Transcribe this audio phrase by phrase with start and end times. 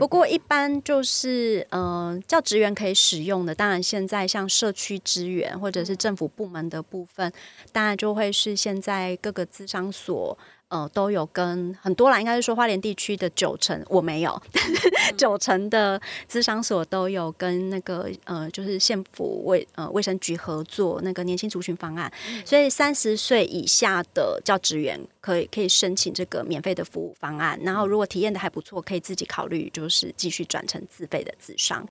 [0.00, 7.30] 不过一般就是呃，教职员可以使用的，当然现在像社区资源或者是政府部门的部分，
[7.70, 10.38] 当然就会是现在各个资商所。
[10.70, 14.40] 呃，都有跟很多啦，应该是说花莲地区的九成，我没有，
[15.16, 31.84] 九成的资商所都有跟那个呃，就是县府卫呃卫生局合作那个年轻族群方案，嗯、所以三十岁以下的教职员可以可以申请这个免费的服务方案，然后如果体验的还不错，可以自己考虑就是继续转成自费的资商。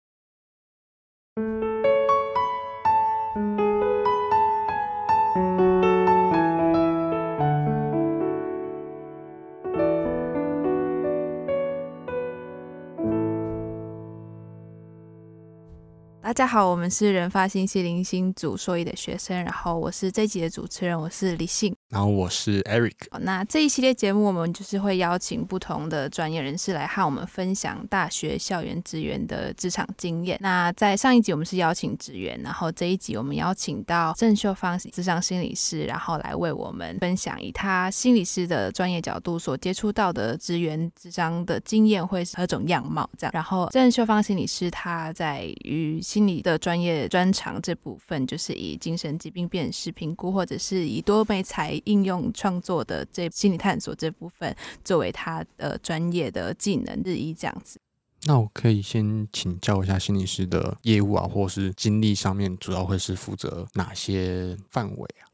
[16.29, 21.75] 大家好，我们是人发信息零星组硕一的学生，然后我是这一集的主持人，我是李信。
[21.89, 22.93] 然后我是 Eric。
[23.21, 30.37] 那这一系列节目，我们就是会邀请不同的专业人士来和我们分享大学校园职员的职场经验。
[30.39, 43.09] 那在上一集我们是邀请职员，然后这一集我们邀请到郑秀芳职场心理师，然后来为我们分享以他心理师的专业角度所接触到的职员职场的经验会是何种样貌。
[43.17, 51.81] 这样，然后郑秀芳心理师他在于心心理的专业专长这部分，就是以精神疾病辨识评估，或者是以多媒材。
[51.85, 54.53] 应用创作的这心理探索这部分，
[54.83, 57.79] 作为他的专业的技能日益这样子。
[58.25, 65.28] 那我可以先请教一下心理师的业务啊，或是经历上面，主要会是负责哪些范围啊？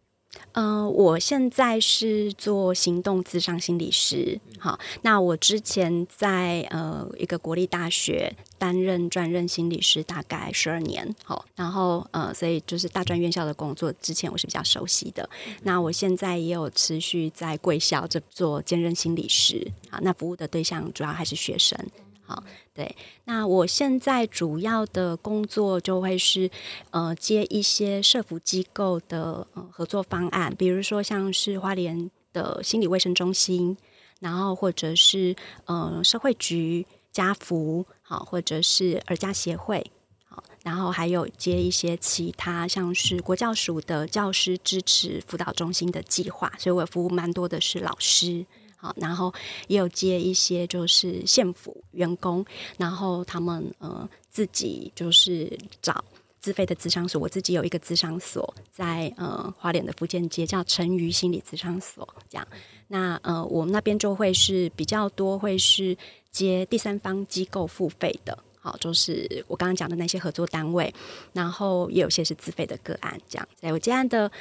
[0.54, 4.40] 嗯、呃，我现在是做行动咨商心理师。
[4.60, 11.14] 好，那我之前在呃一个国立大学担任专任心理师，大概十二年。
[11.24, 15.30] 好，然后呃，所以就是大专院校的工作，之前我是比较熟悉的。
[15.64, 19.72] 那我现在也有持续在贵校这做兼任心理师。
[19.90, 21.78] 好，那服务的对象主要还是学生。
[22.28, 22.96] 好，对，
[23.26, 26.50] 那我现在主要的工作就会是，
[26.90, 33.78] 呃，接一些社福机构的呃合作方案，比如说像是花莲的心理卫生中心，
[34.22, 35.36] 然后或者是
[35.66, 39.92] 呃社会局、家福，好，或者是儿家协会，
[40.28, 48.46] 好，然后还有接一些其他像是国教署的教师支持辅导中心的计划，所以我服务蛮多的是老师。
[48.86, 49.34] 好然后
[49.68, 52.46] 也有接一些就是县府员工，
[52.78, 55.52] 然后他们呃自己就是
[55.82, 56.04] 找
[56.40, 57.20] 自费的咨商所。
[57.20, 62.08] 我自己有一个咨商所在呃花莲的福建街，叫陈瑜心理咨商所。
[62.30, 62.48] 这样，
[62.88, 65.98] 那呃我们那边就会是比较多，会是
[66.30, 68.38] 接第三方机构付费的。
[68.60, 70.94] 好，就是我刚刚讲的那些合作单位，
[71.34, 73.20] 然后也有些是自费的个案。
[73.28, 74.32] 这样，所以我接案的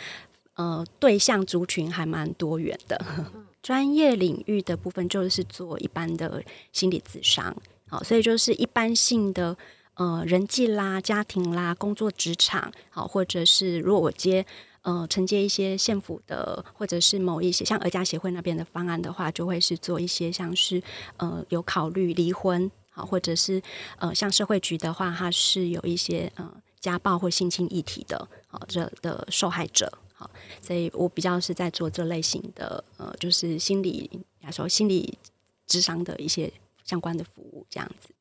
[0.55, 3.03] 呃对象族群还蛮多元的。
[3.65, 7.57] 专业领域的部分就是做一般的心理咨商，
[7.89, 9.57] 好，所以就是一般性的
[9.95, 14.45] 呃人际啦、家庭啦、工作职场，好，或者是如果我接
[14.83, 20.83] 呃承接一些县府的，或者是某一些像儿家协会那边的方案的话，就会是做一些像是
[21.17, 23.63] 呃有考虑离婚，好，或者是
[23.97, 29.91] 呃像社会局的话，它是有一些呃家暴或性侵议题的，好，这的受害者。
[30.17, 30.31] 好，
[30.63, 34.09] 所以我比较是在做这类型的，呃，就是心理，
[34.43, 35.19] 来说心理
[35.67, 36.53] 智商的一些
[36.85, 38.15] 相关的服务，这样子。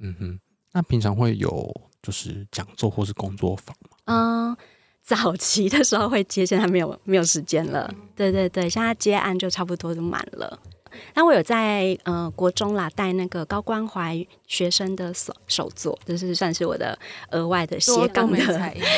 [0.00, 0.40] 嗯哼，
[0.72, 1.72] 那平常会有
[2.02, 3.96] 就是讲座或是工作坊吗？
[4.06, 4.56] 嗯，
[5.02, 7.88] 早期的时候会接，现在没有没有时间了。
[7.94, 10.58] 嗯、对对对，现在接案就差不多都满了。
[11.14, 16.98] 那我有在呃国中啦带那个高关怀学生的手手作，就是算是我的
[17.30, 18.38] 额外的斜杠的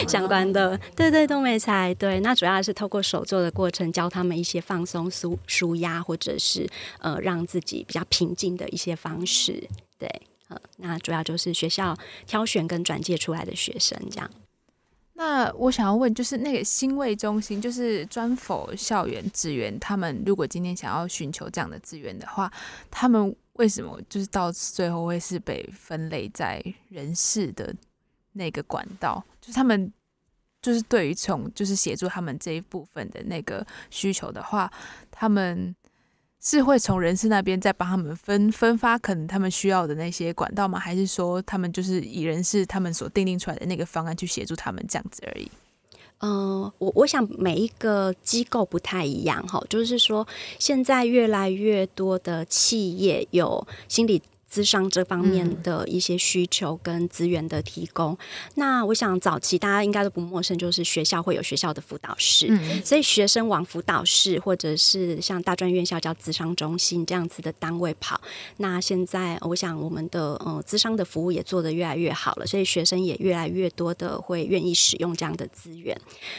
[0.08, 2.20] 相关的，对对都没才 对。
[2.20, 6.68] 那主要是透过手作的过程，教他们一些放松、舒舒压，或者是
[7.00, 9.68] 呃让自己比较平静的一些方式。
[9.98, 10.08] 对，
[10.48, 11.96] 呃，那主要就是学校
[12.26, 14.30] 挑选跟转介出来的学生这样。
[15.19, 22.53] 那我想要问，就是那个新卫中心，就是专否校园资源，他们如果今天想要寻求这样的资源的话，
[22.91, 27.74] 他们为什么就是到最后会是被分类在人事的
[28.33, 29.24] 那个管道？
[29.41, 29.91] 就是他们
[30.60, 34.71] 就是对于从就是协助他们这一部分的那个需求的话，
[35.10, 35.74] 他们。
[36.48, 40.78] 是会从人事那边再帮他们分分发可能他们需要的那些管道吗？
[40.78, 45.51] 还是说他们就是以人事他们所订定出来的那个方案去协助他们这样子而已？
[46.21, 50.25] 嗯、我我想每一个机构不太一样哈，就是说
[50.60, 54.22] 现在越来越多的企业有心理。
[54.56, 58.14] 咨咨商这方面的一些需求跟资源的提供。
[58.14, 58.18] 嗯、
[58.54, 68.20] 那我想早期大家应该都不陌生，就是学校会有学校的辅导室，嗯、所以学生往辅导室或者是像大专院校叫资商中心这样子的单位跑。
[68.56, 75.97] 那现在我想我们的呃资商的服务也做得越来越好了，所以学生也越来越多的会愿意使用这样的资源。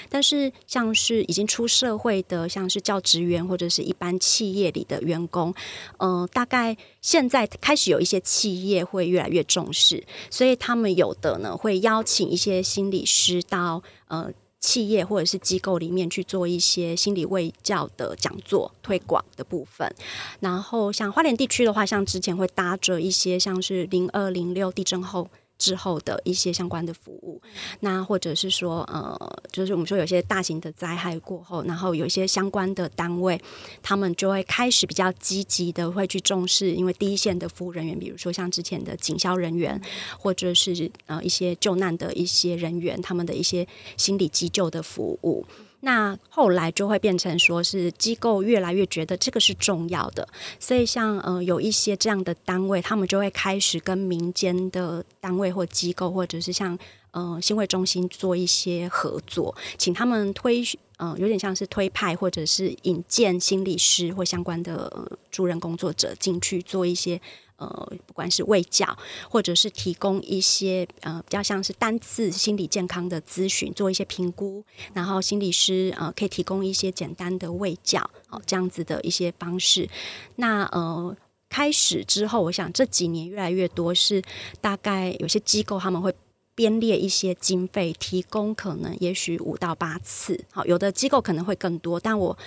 [0.10, 5.54] 但是像是已经出社会的，像是教职员或者是一般企业里的员工，
[5.98, 14.32] 呃，大概现在开始有一一些企业会越来越重视，所以他们有的呢会邀请一些心理师到呃
[14.62, 19.94] 企业或者是机构里面去做一些心理卫教的讲座推广的部分。
[20.40, 25.28] 然后像花莲地区的话，像之前会搭着一些像是零二零六地震后。
[25.58, 27.42] 之后的一些相关的服务，
[27.80, 33.40] 那或者是说，呃，就是我们说有些大型的灾害过后，然后有一些相关的单位，
[33.82, 39.82] 他们就会开始比较积极的会去重视，因为第一线的服务人员，比如说像之前的警消人员，
[40.20, 43.68] 或者是呃一些救难的一些人员，他们的一些
[43.98, 45.46] 心理急救的服务。
[45.82, 50.28] 那后来就会变成说是机构越来越觉得这个是重要的，
[50.60, 56.78] 所以像呃有一些这样的单位，他们就会开始跟民间的单位或机构，或者是像
[57.12, 60.64] 呃心卫中心做一些合作，请他们推
[60.98, 67.22] 呃有点像是推派或者是引荐心理师或相关的呃助人工作者进去做一些。
[67.58, 68.98] 呃，不管是卫教，
[69.30, 74.64] 或者是提供一些呃比较像是单次心理健康的咨询，做一些评估，
[74.94, 78.00] 然后心理师呃可以提供一些简单的卫教，
[78.30, 79.90] 哦这样子的一些方式。
[80.36, 81.16] 那呃
[81.50, 84.22] 开始之后，我想这几年越来越多是
[84.62, 86.14] 大概有些机构他们会
[86.54, 92.38] 编列一些经费，提供可能也许五到八次，好，有的机构可能会更多，但我。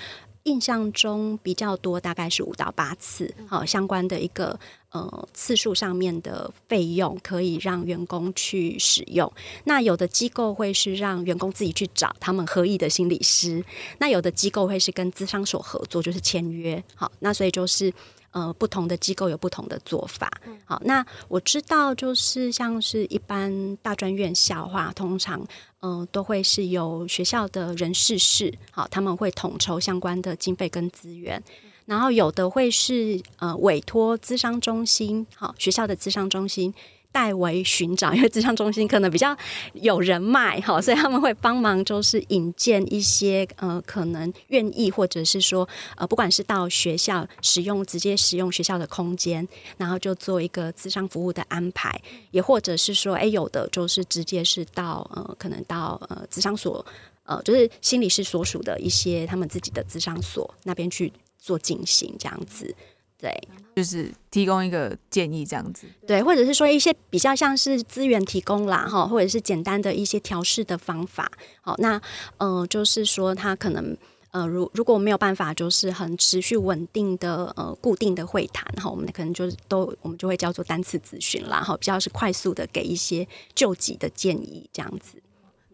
[0.44, 4.58] 印象中比较多，大概是五到八次，好，相关的一个
[4.90, 9.30] 呃次数上面的费用，可以让员工去使用。
[9.64, 13.64] 那有的机构会是让员工自己去找他们合意的心理师，
[13.98, 16.82] 那有的机构会是跟资商所合作，就是签约。
[16.94, 17.92] 好，那所以就是。
[18.32, 20.30] 呃，不同的机构有不同的做法。
[20.64, 25.40] 好，那我知道，就是像是一般大专院校的话，通常
[25.80, 31.42] 嗯、呃、都会是由学校的人事室，好，他们会统筹相关的经费跟资源，
[31.90, 36.72] 然后有的会是呃委托咨商中心，好，学校的咨商中心。
[37.12, 39.36] 代为寻找，因为咨商中心可能比较
[39.72, 49.44] 有人脉好，所以他们会帮忙，就是引荐一些呃，可能愿意或者是说呃，不管是到学校使用直接使用学校的空间，
[49.76, 52.00] 然后就做一个咨商服务的安排，
[52.30, 56.86] 也或者是说，哎，有的就是直接是到呃，可能到呃咨商所
[57.24, 62.74] 呃，就是心理师所属的一些他们自己的咨商所那边去做进行这样子。
[63.18, 63.38] 对，
[63.76, 72.00] 就是提供一个建议这样子，对，或者是说一些比较像是资源提供啦，哈，或者是简单的一些调试的方法，好，那
[72.38, 73.94] 呃，就是说他可能
[74.30, 85.22] 呃，如如果没有办法，就是很持续稳定的呃固定的会谈，哈，我们可能就是都我们就会叫做单次咨询啦，哈，比较是快速的给一些救急的建议这样子。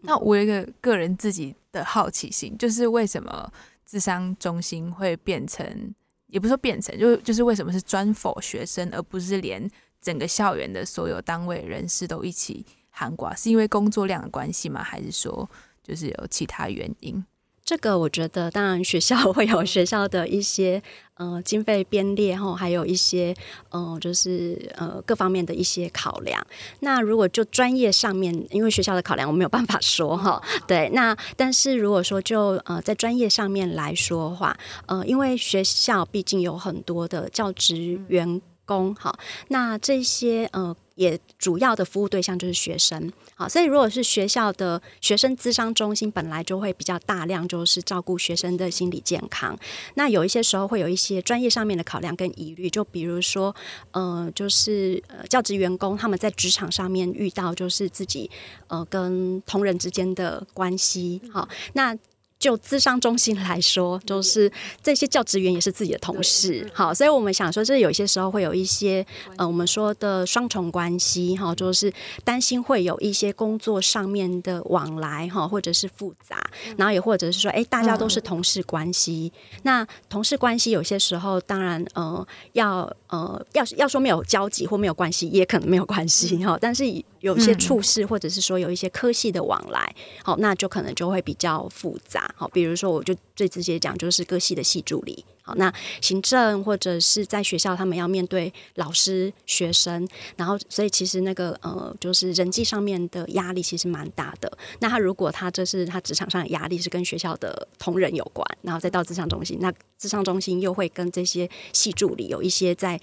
[0.01, 3.49] 那我有一个个人自己的好奇心，就是为什么
[3.87, 5.95] 智商中心会变成？
[6.27, 9.65] 也不说变成，就就是为什么是专否学生，而不是连
[10.01, 13.33] 整个校园的所有单位人士都一起喊挂？
[13.33, 14.83] 是因为工作量的关系吗？
[14.83, 15.49] 还是说
[15.81, 17.25] 就是有其他原因？
[17.67, 20.81] 这个我觉得，当然学校 会有学校的一些
[21.15, 23.35] 呃经费编列后，还有一些
[23.71, 26.41] 呃就是呃各方面的一些考量。
[26.79, 30.89] 那如果就专业上面，因为学校的考量我没有办法说哈，对。
[30.93, 39.13] 那但是如果说就呃在专业上面来说的话，呃因为学校毕竟有很多的教职员工哈，
[39.49, 40.73] 那这些呃。
[40.97, 49.55] 也主要的服务对象就是学生，好，所以如果是学校的学生资商中心，本来就会比较大量，就是照顾学生的心理健康。
[49.93, 53.55] 那有一些时候会有一些专业上面的考量跟疑虑，就比如说，
[53.91, 58.29] 呃，就是呃教职员工他们在职场上面遇到就是自己
[58.69, 61.95] 呃跟同仁之间的关系，好，那。
[62.39, 64.51] 就咨商中心来说，就是
[64.83, 69.05] 这些教职员也是自己的同事，好，所以我们想说，这有些时候会有一些
[69.37, 71.91] 呃，我们说的双重关系，哈，就是
[72.23, 79.31] 担心会有一些工作上面的往来，哈，或者是复杂，然后也或者是说，哎，大家都是同事关系，
[79.63, 86.83] 那同事关系有些时候，当然，呃，要呃，要要说没有交集或没有关系，也可能没有关系，哈，但是
[87.21, 92.26] 有一些处事，或者是说有一些科系的往来，好，那就可能就会比较复杂。
[92.35, 104.51] 好，比如说，我就最直接讲，就是各系的系助理，好，那行政或者是在学校，他们要面对老师、学生，然后所以其实那个呃，就是人际上面的压力其实蛮大的。
[104.79, 112.99] 那他如果他这是他职场上的压力是跟学校的同仁有关，然后再到咨商中心，那咨商中心又会跟这些系助理有一些在。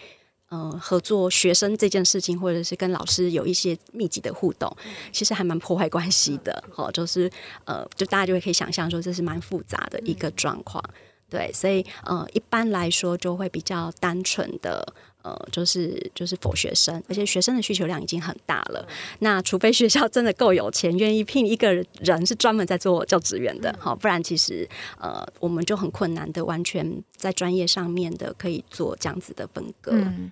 [0.54, 4.75] 嗯、呃，合作学生这件事情，或者是跟老师有一些密集的互动，
[5.11, 6.62] 其实还蛮破坏关系的。
[6.70, 7.28] 好，就是
[7.64, 10.82] 呃，就大家就会可以想象说，这是蛮复杂的一个状况。
[11.28, 14.87] 对，所以呃，一般来说就会比较单纯的
[15.23, 18.87] 呃，就是就是否学生，而且学生的需求量已经很大了。
[19.18, 24.68] 那除非学校真的够有钱，愿意聘一个人是专门在做教职员的，好，不然其实
[25.00, 29.92] 呃，我们就很困难的完全在专业上面的可以做这样子的分割。
[29.92, 30.30] 嗯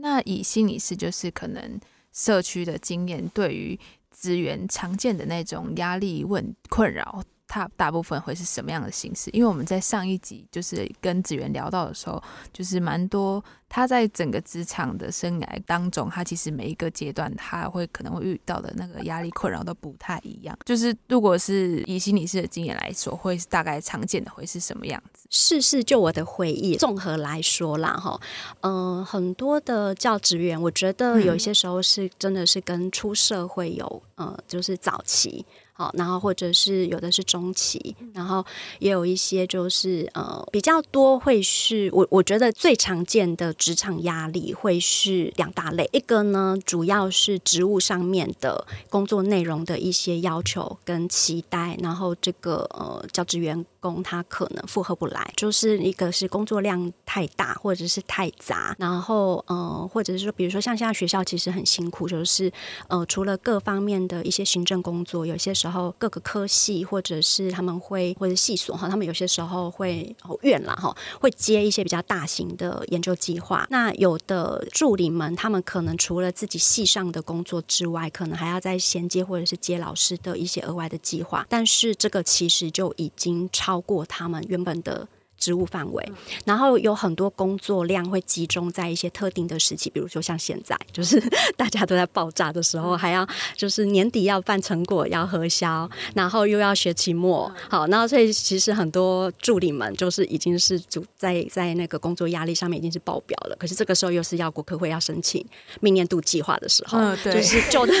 [0.00, 1.78] 那以心理师就是可能
[2.12, 3.78] 社区的经验，对于
[4.10, 9.28] 资源常见的那种压力问困扰，它大部分会是什么样的形式？
[9.32, 13.44] 因为我们在上一集就是跟职员聊到的时候，就是蛮多。
[13.72, 20.58] 他在整个职场的生涯当中，他其实每一个阶段，他会可能会遇到的那个压力困扰都不太一样。
[20.64, 25.24] 就是如果是以心理师的经验来说，会大概常见的会是什么样子？
[25.30, 28.20] 是是，就我的回忆，综合来说啦，哈，
[28.62, 35.46] 嗯，很多的教职员，我觉得有一些时候是真的是跟出社会有，呃，就是早期。
[35.80, 38.44] 好，然后或者是有的是中期，然后
[38.80, 62.52] 也有一些就是呃比较多会是我我觉得最常见的职场压力会是两大类，一个呢主要是职务上面的工作内容的一些要求跟期待，然后这个呃教职员工他可能负荷不来，就是一个是工作量太大或者是太杂，然后呃或者是说比如说像现在学校其实很辛苦，就是
[62.88, 65.80] 呃除了各方面的一些行政工作，有些时候。
[65.98, 73.66] 各个科系或者是他们会或者系所哈，他们有些时候会哦院啦哈，会接一些比较大型的研究计划。
[73.68, 81.46] 那有的助理们，他们可能除了自己系上的工作之外，可能还要再衔接或者是接老师的一些额外的计划。
[81.48, 85.06] 但是这个其实就已经超超过他们原本的。
[85.40, 86.12] 职务范围，
[86.44, 91.18] 然后有很多工作量会集中在一些特定的时期，比如说像现在， 就是
[91.56, 103.56] 大家都在爆炸的时候，还要就是年底要办成果要核销，然后又要学期末，好，然后所以其实很多助理们就是已经是主在在那个工作压力上面已经是爆表了。
[103.58, 105.42] 可是这个时候又是要国科会要申请
[105.80, 107.94] 明年度计划的时候，嗯、就是旧的，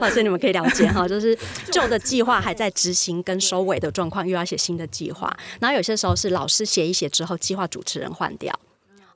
[0.00, 1.38] 好， 所以你们可以了解哈， 就是
[1.70, 6.63] 旧的计划还在执行跟收尾的状况，又要写新的计划，然后有些时候是老师。
[6.64, 8.58] 写一写之后，计划主持人换掉，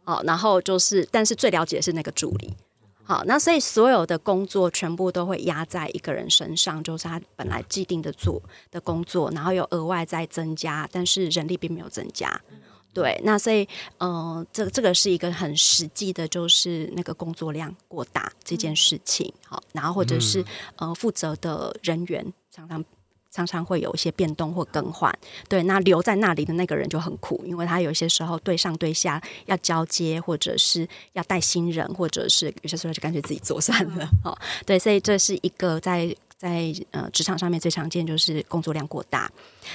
[0.04, 2.54] 好，然后就是，但是最了解的是那个助理，
[3.04, 12.40] 好，那所以所有的工作全部都会压在一个人身上，就是他本来既定的做的工作，然后又额外再增加，但是人力并没有增加，
[12.92, 20.44] 对，那所以，嗯、呃，这这个是一个很实际的，就是那个工作量过大这件事情，好，然后或者是
[20.76, 22.84] 呃负责的人员常常。
[23.30, 25.12] 常常会有一些变动或更换，
[25.48, 36.14] 对，那留在那里的那个人就很苦，因为他有些时候对上对下要交接，或者是要带新人，或者是有些时候就干脆自己做算了，哦，对，所以这是一个在。
[36.38, 39.28] 在呃职场上面最常见就是工作量过大，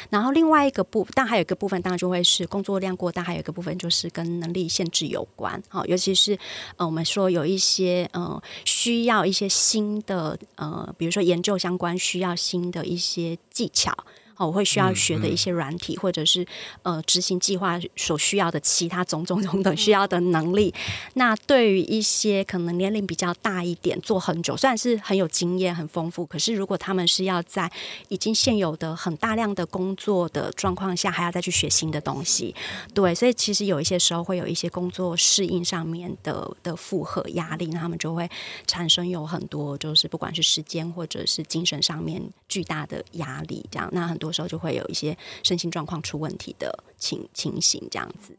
[0.10, 6.40] 然后另外一个部，但还有一个部分当然就会是工作量过大，还有一个部分就是跟能力限制有关，好，尤其是
[6.78, 13.94] 呃我们说有一些呃需要一些新的呃，比如说研究相关需要新的一些技巧。
[14.38, 16.46] 我会需要学的一些软体，或者是
[16.82, 20.74] 呃执行计划所需要的其他种种种等需要的能力。
[21.16, 27.72] 那对于一些可能年龄比较大一点、做很久，虽然是很有经验、很丰富，可是如果他们是要在
[28.10, 32.54] 已经现有的很大量的工作的状况下，还要再去学新的东西，
[32.94, 38.30] 对，所以其实有一些时候会有一些工作适应上面的的负荷压力，那他们就会
[38.66, 43.90] 产生有很多就是不管是时间或者是精神上面巨大的压力，这样。
[43.92, 44.34] 那很多。
[44.34, 48.36] 时候就会有一些身心状况出问题的情情形，这样子。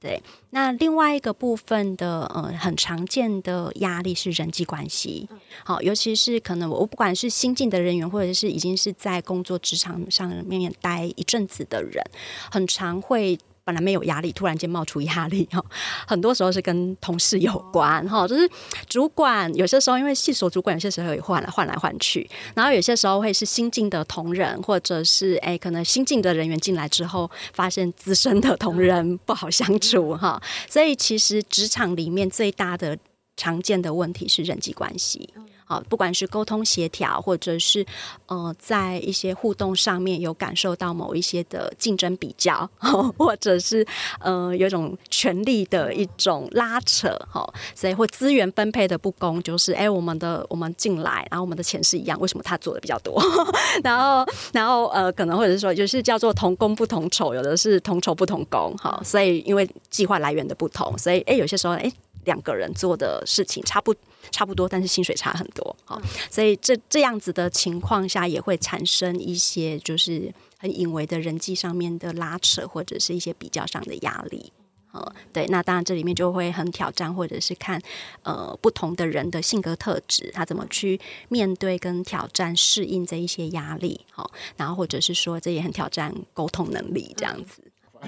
[0.00, 5.28] 对，那另外一个部分的呃很常见的压力是人际关系。
[5.64, 12.02] 好，尤其是可能我不管是新进的人员，或者是已经是在工作职场上面面待一阵子的人，
[12.50, 13.38] 很常会。
[13.64, 15.64] 本来没有压力，突然间冒出压力哈，
[16.06, 18.48] 很多时候是跟同事有关哈，就是
[18.88, 32.98] 主管有些时候因为系所主管有些时候也换来换来换去，然后有些时候会是新进的同仁，或者是哎可能新进的人员进来之后，发现资深的同仁不好相处哈，所以其实职场里面最大的
[33.36, 35.30] 常见的问题是人际关系。
[35.64, 37.84] 好，不管是沟通协调，或者是
[38.26, 42.68] 呃，在一些互动上面有感受到某一些的竞争比较，
[43.16, 43.86] 或者是
[44.20, 53.22] 呃有一种权力的一种拉扯，哈，所以或资源分配的不公，就是哎，我们的我们进来，然后我们的钱是一样，为什么他做的比较多？
[53.82, 61.90] 然后然后呃，可能或者是说，就是叫做同工不同酬，有的是同酬不同工，哈，所以因为计划来源的不同，所以哎，有些时候哎。
[62.24, 63.94] 两个人做的事情差不
[64.30, 66.00] 差不多，但是薪水差很多，好，
[66.30, 74.52] 所以这这样子的情况下，也会产生一些就是很隐微的人际上面的拉扯，或者是一些比较上的压力，
[74.92, 77.80] 呃对，那当然这里面就会很挑战，或者是看
[78.22, 87.63] 呃不同的人的性格特质，他怎么去面对跟挑战适应这一些压力，好，然后或者是说这也很挑战沟通能力这样子。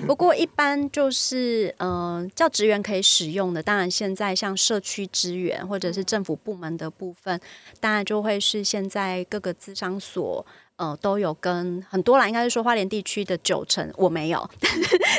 [0.06, 7.40] 不过一般就是，呃，教职员可以使用的，当然现在像社区资源或者是政府部门的部分，
[7.80, 10.44] 当然就会是现在各个资商所。
[10.78, 14.50] 呃，都有跟很多啦，应该是说花莲地区的九成，我没有，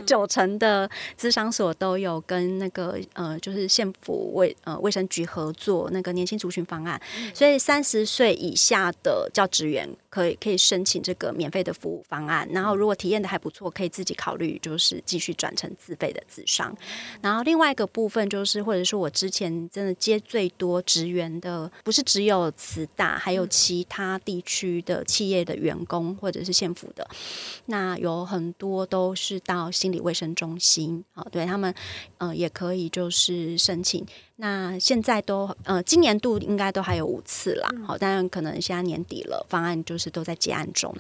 [0.06, 7.02] 九成的资商所都有跟那个呃，就是县府卫呃卫生局合作那个年轻族群方案，
[7.34, 16.76] 所以三十岁以下的教职员可以可以申请这个免费的服务方案，然后如果体验的还不错，可以自己考虑就是继续转成自费的自商。
[17.22, 25.38] 然后另外一个部分就是，或者说我之前真的接最多职员的，不是只有慈大，还有其他地区的企业。
[25.48, 27.08] 的员工或者是县府的，
[27.68, 31.74] 那有很多都是到心理卫生中心啊，对他们
[32.18, 34.06] 呃也可以就是申请。
[34.40, 40.96] 那现在都呃今年度应该都还有五次啦，好，但可能现在年底了，方案就是都在结案中。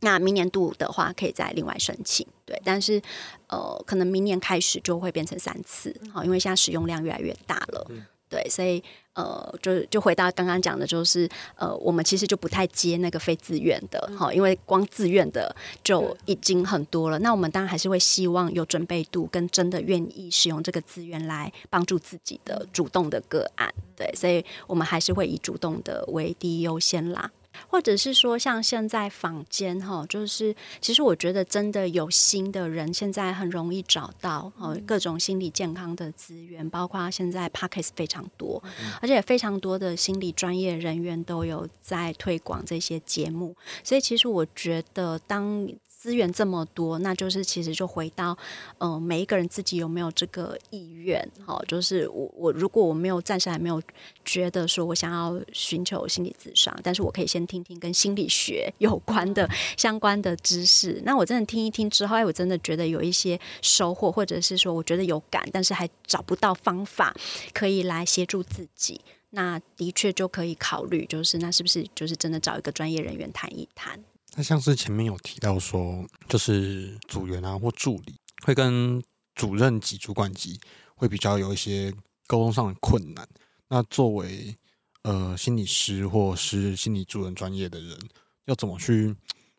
[0.00, 3.00] 那明年度的话，可以再另外申请，对，但是
[3.46, 7.86] 呃可能明年开始就会变成三次，好，因为现在使用量越来越大了。
[8.28, 17.18] 对，所以呃，就就回到刚刚讲的，就是呃，我们其实就不太接那个非自愿的，好，因为光自愿的就已经很多了。
[17.20, 27.30] 那我们当然还是会希望有准备度跟真的愿意使用这个资源来帮助自己的主动的个案，对，所以我们还是会以主动的为第一优先啦。
[27.68, 38.62] 或者是说，像现在坊间哈，就是其实我觉得真的有心的人，现在很容易找到哦，各种心理健康的资源，包括现在 Podcast 非常多，
[39.00, 45.68] 而且非常多的心理专业人员都有在推广这些节目，所以其实我觉得当。
[46.04, 48.36] 资源这么多，那就是其实就回到，
[48.76, 51.26] 嗯、每一个人自己有没有这个意愿？
[51.46, 53.82] 好，就是我我如果我没有暂时还没有
[54.22, 61.00] 觉得说我想要寻求心理咨商，但是我可以先听听跟心理学有关的相关的知识。
[61.06, 67.16] 那我真的听一听之后，哎，我真的觉得有一些收获，或者是说我觉得有感，但是还找不到方法
[67.54, 73.98] 可以来协助自己，那的确就可以考虑，就是那是不是就是真的找一个专业人员谈一谈。
[74.36, 79.02] 那像是前面有提到说，就是组员啊或助理会跟
[79.34, 80.60] 主任级、主管级
[80.96, 81.92] 会比较有一些
[82.26, 83.28] 沟通上的困难。
[83.68, 84.56] 那作为
[85.02, 87.98] 呃心理师或是心理助人专业的人，
[88.46, 89.14] 要怎么去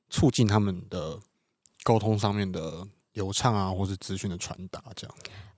[0.09, 1.19] 促进他们的
[1.83, 5.15] 沟通上面的流畅啊，或是资讯的传达这样？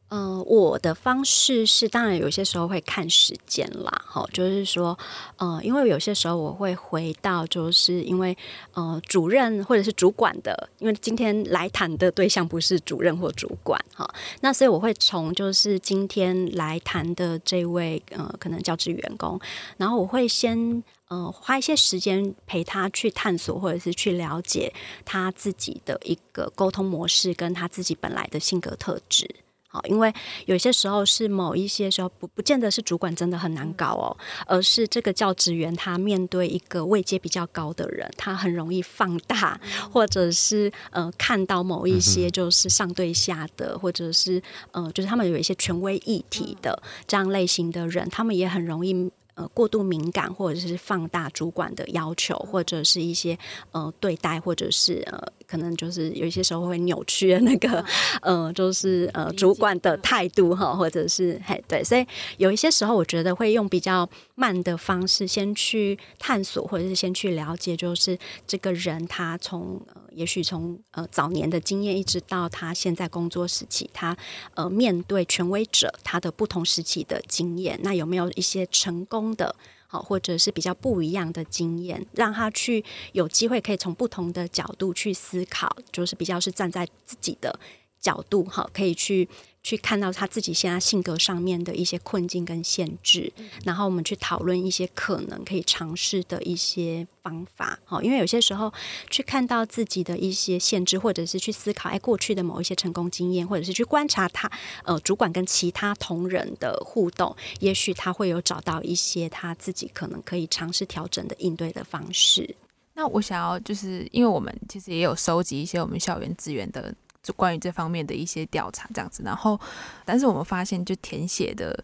[0.10, 4.98] 嗯、我的方式是，当然有些时候会看时间啦，哈，就是说，
[5.36, 8.36] 呃，因为有些时候我会回到，就是因为，
[8.74, 19.38] 呃，主任或者是主管的，因为今天来谈的对象不是主任或主管，哈，那所以我会从就是今天来谈的这位，呃，可能教职员工，
[19.76, 29.30] 然后我会先，呃，花一些时间陪他去探索，或者是去了解他自己的一个沟通模式，跟他自己本来的性格特质。
[29.68, 30.14] 好，因为
[30.46, 39.60] 有些时候是某一些时候不不见得是主管真的很难搞哦，而是这个教职员他面对一个位阶比较高的人，他很容易放大，
[39.92, 49.12] 或者是呃看到某一些就是上对下的，或者是呃就是他们有一些权威议题的这样类型的人，他们也很容易。
[49.38, 53.38] 呃，过度敏感，或者是放大主管的要求，或者是一些
[53.72, 57.84] 呃对待，或者是呃，可能就是有一些时候会扭曲的那个
[58.22, 62.06] 呃，就是呃主管的态度哈，或者是嘿对，所以
[62.38, 69.82] 有一些时候我觉得会用比较慢的方式先去探索，或者是先去了解，就是这个人他从。
[70.18, 74.18] 也许从呃早年的经验，一直到他现在工作时期，他
[74.56, 79.56] 呃面对权威者，他的不同时期的经验，那有没有一些成功的，
[79.88, 87.58] 好或者是比较不一样的经验，让他去有机会可以从不同的角度去思考，就是比较是站在自己的
[88.00, 89.28] 角度哈，可以去。
[89.64, 93.30] 去看到他自己现在性格上面的一些困境跟限制，
[93.66, 97.78] 然后我们去讨论一些可能可以尝试的一些方法。
[97.84, 98.72] 好，因为有些时候
[99.10, 104.50] 去看到自己的一些限制，或者是去思考哎过去的某一些成功经验，或者是去观察他
[104.86, 112.56] 呃主管跟其他同仁的互动，也许他会有找到一些他自己可能可以尝试调整的应对的方式。
[112.94, 116.96] 那我想要就是因为我们其实也有收集一些我们校园资源的。
[117.28, 119.60] 就关于这方面的一些调查，这样子，然后，
[120.06, 121.78] 但是我们发现，就填写的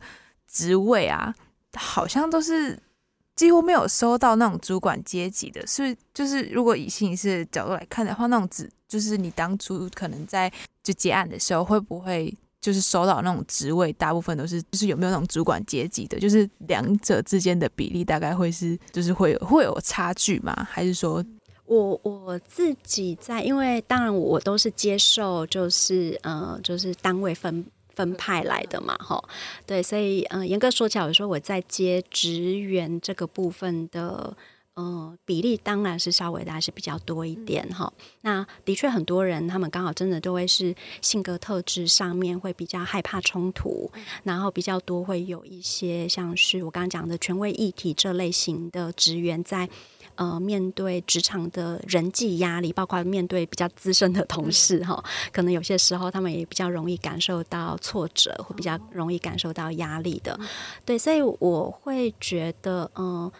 [0.47, 1.35] 职位啊，
[1.75, 2.81] 好像都是
[3.35, 10.49] 几乎没有收到那种主管阶级的，所以就是如果以心理师的角度来看的话，那种职就是你当初可能在
[10.81, 20.55] 就结案的时候，会不会就是收到那种职位，大部分都是就是有没有那种主管阶级的，就是两者之间的比例大概会是就是会有会有差距吗？
[20.71, 21.21] 还是说？
[21.65, 29.23] 我我自己在，因为当然我都是接受，就是呃，就是单位分分派来的嘛，哈，
[29.65, 34.35] 对，所以嗯，严格说起来，我说我在接职员这个部分的，
[34.73, 37.91] 呃，比例当然是稍微的还是比较多一点哈。
[38.21, 43.89] 那的确很多人他们刚好真的都会是性格特质上面会比较害怕冲突，
[44.23, 49.69] 然后比较多会有一些像是我刚刚讲的权威议题这类型的职员在。
[50.15, 60.39] 呃，面对职场的人际压力，包括面对比较资深的同事哈，可能有些时候他们也比较容易感受到挫折，会比较容易感受到压力的。
[60.85, 63.31] 对，所以我会觉得，嗯、呃。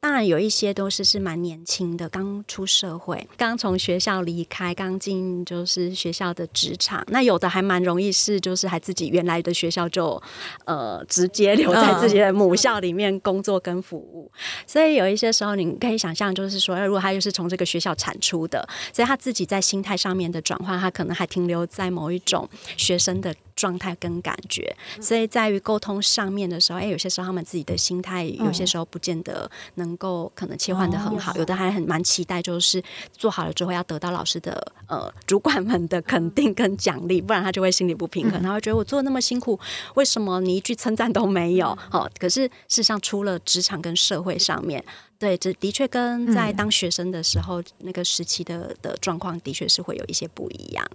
[0.00, 7.04] 当然有一些都是是蛮年轻的，刚出社会，刚从学校离开，刚进就是学校的职场。
[7.08, 10.20] 那有的还蛮容易是，就是还自己原来的学校就
[10.64, 14.30] 呃直接留在自己的母校里面工作跟服务。
[14.66, 23.34] 所以有一些时候你可以想象，就是说，如果他又是从这个学校产出的，所以他自己在心态上面的转换，他可能还停留在某一种学生的。
[23.56, 32.82] 状态跟感觉，所以在于沟通上面的时候，哎，有些时候他们自己的心态，有些时候不见得能够可能切换的很好，有的还很蛮期待，就是
[33.16, 39.58] 做好了之后要得到老师的呃主管们的肯定跟奖励，不然他就会心里不平衡，他会觉得我做那么辛苦，
[39.94, 41.76] 为什么你一句称赞都没有？
[41.90, 44.84] 好，可是事实上除了职场跟社会上面，
[45.18, 50.86] 对，这的确跟在当学生的时候那个时期的的状况的确是会有一些不一样。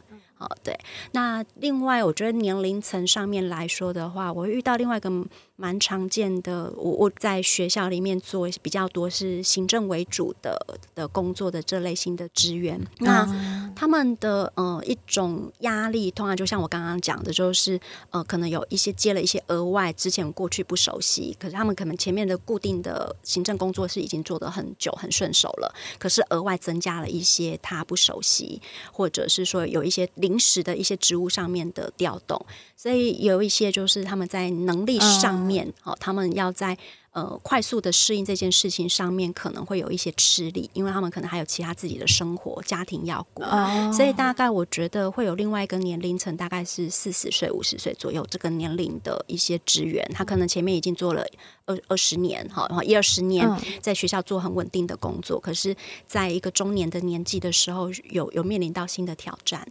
[0.42, 0.78] 哦，对，
[1.12, 5.12] 那另外我觉得年龄层上面来说的话，我会遇到另外一个
[5.56, 28.60] 蛮常见的，我我在学校里面做比较多是行政为主的的工作的这类型的职员，那他们的呃一种压力，通常就像我刚刚讲的，就是呃可能有一些接了一些额外之前过去不熟悉，可是他们可能前面的固定的行政工作是已经做得很久很顺手了，可是额外增加了一些他不熟悉，
[28.92, 32.44] 或者是说有一些临时的一些职务上面的调动，
[32.78, 36.78] 所以有一些就是他们在能力上面，好、嗯，他们要在
[37.12, 51.26] 呃快速的适应这件事情上面，可能会有一些吃力，因为他们可能还有其他自己的生活、家庭要顾，嗯、所以大概我觉得会有另外一个年龄层，大概是四十岁、五十岁左右这个年龄的一些职员，他可能前面已经做了
[51.66, 53.46] 二二十年，哈，然后一二十年
[53.82, 55.76] 在学校做很稳定的工作，可是
[56.08, 59.68] 在一个中年的年纪的时候，有有面临到新的挑战。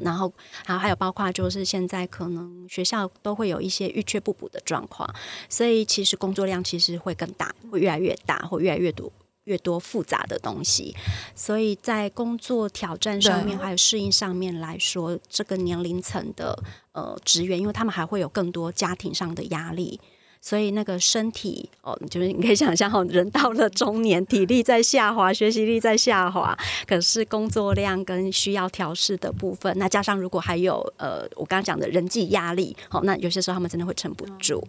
[0.00, 0.32] 然后，
[0.64, 5.08] 还有还有包括就是现在可能学校都会有一些欲缺不补的状况，
[5.48, 9.12] 所以其实工作量其实会更大，会越来越大，会越来越多
[9.44, 10.94] 越多复杂的东西。
[11.34, 16.58] 所以在工作挑战上面，还有适应上面来说，这个年龄层的
[16.92, 20.00] 呃职员，因为他们还会有更多家庭上的压力。
[20.48, 26.56] 所以那个身体哦，就是你可以想象哦，人到了中年，体力在下滑，学习力在下滑，
[26.86, 34.66] 可是工作量跟需要调试的部分，那加上如果还有呃，我刚刚讲的人际压力，好，那有些时候他们真的会撑不住。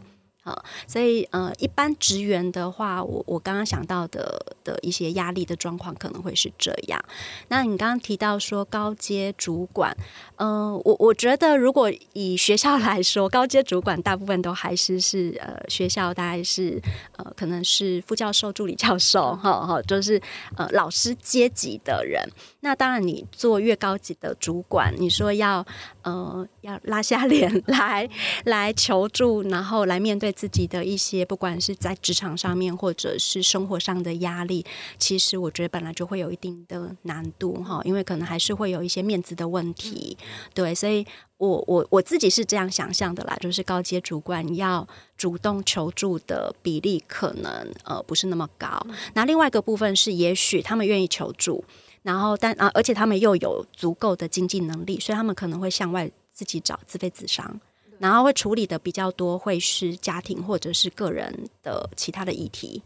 [0.88, 7.04] 所以呃，一般职员的话，我我刚刚想到的的一些压力的状况可能会是这样。
[7.48, 9.96] 那你刚刚提到说高阶主管，
[10.38, 16.82] 嗯、我我觉得如果以学校来说，高阶主管大部分都还是是呃学校大概是
[17.18, 20.22] 呃可能是副教授、助理教授，哈哈，就是
[20.56, 22.24] 呃老师阶级的人。
[22.62, 25.66] 那当然，你做越高级的主管，你说要
[26.04, 28.10] 呃要拉下脸 来
[28.44, 34.66] 来求助，然后来面对自己的一些不管是在职场上面或者是生活上的压力，
[34.98, 40.18] 其实我觉得本来就会有一定的难度哈，因为可能还是会有一些面子的问题，
[40.54, 48.82] 对，所以我我我自己是这样想象的啦，就是高阶主管要主动求助的比例可能呃不是那么高。
[49.16, 51.66] 那另外一个部分是，也许他们愿意求助，
[52.04, 57.60] 然后但啊，而且他们又有足够的经济能力，所以他们可能会向外自己找自费自商。
[58.00, 62.82] 然后会处理的比较多，会是家庭或者是个人的其他的议题，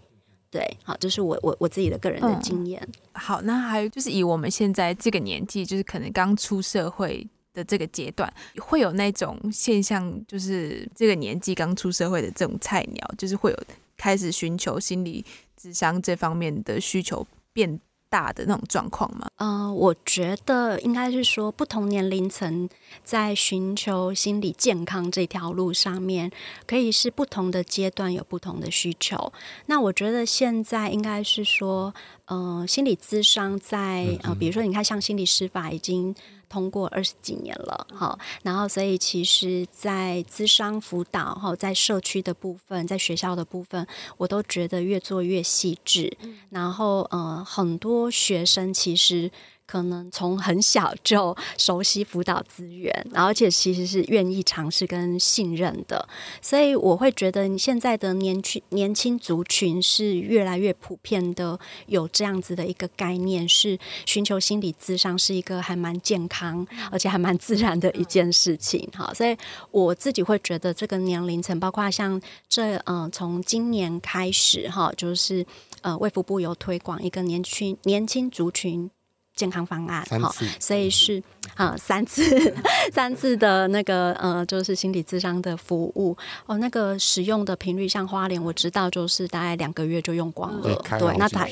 [0.49, 2.81] 对，好，这是我我我自己的个人的经验。
[2.85, 13.57] 嗯、好，那还有就是以我们现在这个年纪，就是可能刚出社会的这个阶段，会有那种现象，就是这个年纪刚出社会的这种菜鸟，就是会有
[13.95, 15.23] 开始寻求心理
[15.55, 17.79] 智商这方面的需求变
[18.13, 19.25] 大的那种状况吗？
[19.37, 22.69] 嗯、呃，我觉得应该是说，不同年龄层
[23.03, 26.31] 在寻求心理健康这条路上面，
[26.67, 29.33] 可以是不同的阶段有不同的需求。
[29.65, 31.91] 那我觉得现在应该是说，
[32.25, 36.13] 嗯、呃，心理咨商在呃，比如说你看，像心理师法已经。
[36.53, 43.87] 通过二十几年了，哈，然后所以其实，在资商辅导哈，在社区的部分，在学校的部分，
[44.17, 46.15] 我都觉得越做越细致，
[46.51, 49.31] 然后呃，很多学生其实。
[49.65, 56.07] 可能从很小就熟悉辅导资源，而且其实是愿意尝试跟信任的，
[56.41, 68.87] 所以我会觉得现在的年轻年轻族群是越来越普遍的有这样子的一个概念，是寻求心理咨商是一个还蛮健康而且还蛮自然的一件事情。
[68.93, 69.35] 哈，所以
[69.71, 75.45] 我自己会觉得这个年龄层，包括像这嗯，从今年开始哈，就是
[75.81, 78.91] 呃，卫福部有推广一个年轻年轻族群。
[79.35, 81.21] 健康方案，好，所以是
[81.55, 82.23] 啊三次
[82.93, 86.15] 三次的那个呃，就是心理咨商的服务。
[86.45, 91.51] 哦，那个使用的频率，像花莲我知道，就是大概两个月就用光了，对，那台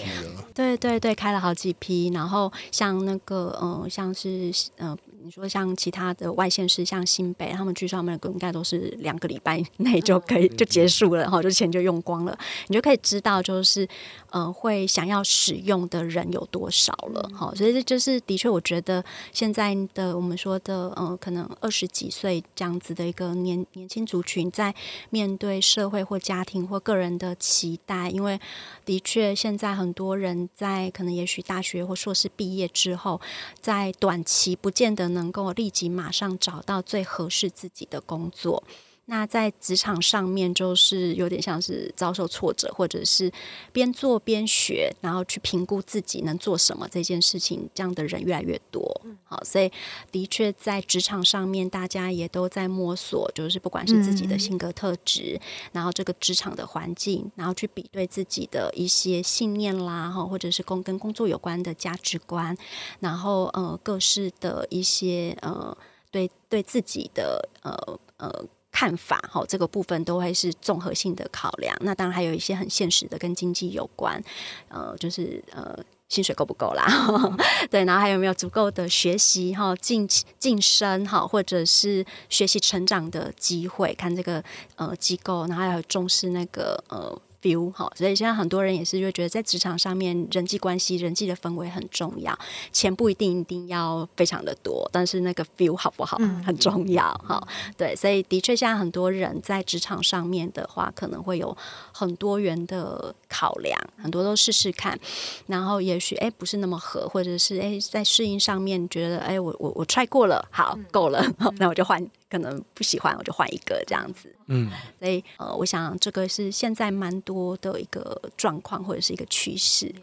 [0.53, 4.97] 对对对，开了好几批，然后像那个呃，像是呃。
[5.23, 12.35] 你说像其他的外县市，像新北，他们据说他们应该都是两个礼拜内就可以就结束了，然后就钱就用光了。
[12.67, 13.87] 你就可以知道，就是
[14.31, 17.29] 呃，会想要使用的人有多少了。
[17.35, 24.73] 好，所以这就是的确，我觉得现在的我们说的呃，可能二十几岁这样子的一个年年轻族群，在
[25.11, 28.39] 面对社会或家庭或个人的期待，因为
[28.83, 33.21] 的确现在很多人在可能也许大学或硕士毕业之后，
[33.59, 35.10] 在短期不见得。
[35.13, 38.63] 能够立即马上找到最合适自己的工作，
[39.11, 43.29] 那在职场上面就是有点像是遭受挫折，或者是
[43.73, 49.01] 边做边学，然后去评估自己能做什么这件事情，这样的人越来越多。
[49.25, 49.69] 好，所以
[50.13, 55.37] 的确在职场上面，大家也都在摸索，就是不管是自己的性格特质，
[55.73, 62.57] 然后这个职场的环境，然后去比对自己的一些信念啦，哈，或者是工跟工作有关的价值观，
[63.01, 65.77] 然后呃，各式的一些呃，
[66.09, 68.45] 对对自己的呃呃。
[68.71, 71.75] 看法哈，这个部分都会是综合性的考量。
[71.81, 74.21] 那当然还有一些很现实的，跟经济有关，
[74.69, 75.77] 呃，就是呃，
[76.09, 76.85] 薪水够不够啦？
[77.69, 80.07] 对，然后还有没有足够的学习哈、晋
[80.39, 83.93] 晋升哈，或者是学习成长的机会？
[83.95, 84.43] 看这个
[84.75, 87.21] 呃机构，然后还有重视那个呃。
[87.41, 92.37] Feel 哈，所以现在很多人也是就觉得在职场上面人际关系、人际的氛围很重要，
[92.71, 97.41] 钱不一定一定要非常的多，但是那个 feel 好不好很重要哈。
[97.77, 101.55] 对，所以的确现在很多人在职场上面的话，可能会有
[101.91, 104.99] 很多元的考量，很多都试试看，
[105.47, 111.25] 然后也许哎不是那么合，或者是哎在适应上面觉得哎我我我 try 过了，好够了，
[111.57, 112.05] 那我就换。
[112.31, 114.33] 可能不喜欢，我就换一个这样子。
[114.47, 119.93] 嗯，所以呃，我想这个是现在蛮多的一个状况或者是一个趋势。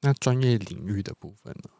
[0.00, 1.70] 那专业领域的部分呢？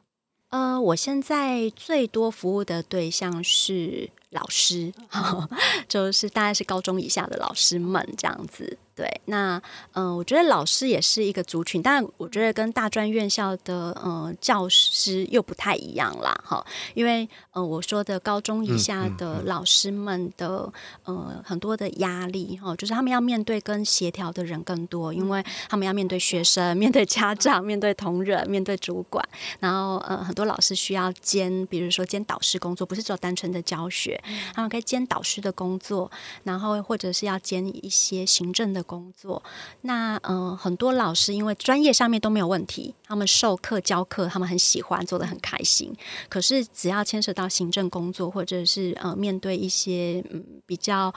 [0.51, 4.93] 呃，我现在最多服务的对象是老师，
[5.89, 8.77] 就是大概是高中以下的老师们这样子。
[8.97, 9.61] 对，那
[9.95, 34.23] 嗯、呃，我觉得老师也是一个族群，但我觉得跟大专院校的呃教师又不太一样啦，哈，因为呃我说的高中以下的老师们的呃很多的压力哈，就是他们要面对跟协调的人更多，因为他们要面对学生、面对家长、面对同仁、面对主管，然后呃很多老师需要兼，比如说兼导师工作，不是只有单纯的教学，
[34.55, 36.09] 他们可以兼导师的工作，
[36.45, 38.85] 然后或者是要兼一些行政的。
[38.85, 39.43] 工作，
[39.81, 45.91] 那嗯、很多老师因为专业上面都没有问题，他们授课教课，他们很喜欢，做的很开心。
[46.29, 51.13] 可是只要牵涉到行政工作，或者是呃面对一些嗯比较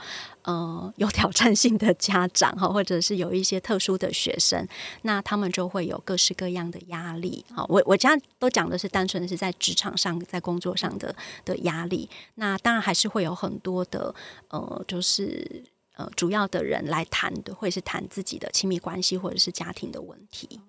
[0.48, 4.66] 呃有挑战性的家长哈，或者是有一些特殊的学生，
[5.02, 7.44] 那他们就会有各式各样的压力。
[7.54, 12.08] 好，我我家都讲的是单纯的是在职场上，在工作上的的压力。
[12.36, 14.14] 那当然还是会有很多的
[14.48, 15.64] 呃，就是。
[15.98, 20.60] 呃，主要的人来谈的会是谈自己的亲密关系或者是家庭的问题，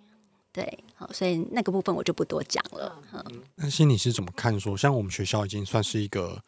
[0.52, 3.00] 对，好，所以那个部分我就不多讲了。
[3.14, 4.76] 嗯，那心理是怎么看说？
[4.76, 6.42] 像我们学校已经算是一个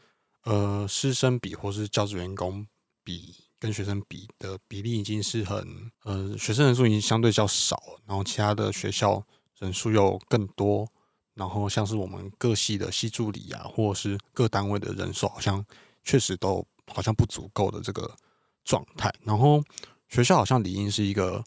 [0.45, 2.65] 呃师生比或是教职员工
[3.03, 9.23] 比跟学生比的比例已经是很呃学生人数已经相对较少，然后其他的学校
[9.59, 10.87] 人数又更多，
[11.33, 15.65] 然后像是我们各系的系助理啊，或者是各单位的人数好像
[16.03, 18.15] 确实都好像不足够的这个。
[18.63, 19.59] 状态，然后
[20.07, 21.43] 学校好像理应是一个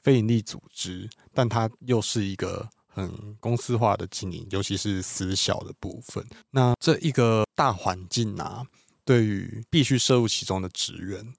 [0.00, 6.26] 非营利组织，但它又是一个很公司化的经营，尤其是私校的部分。
[6.50, 8.64] 那这一个大环境啊，
[9.04, 11.34] 对于必须涉入其中的职员，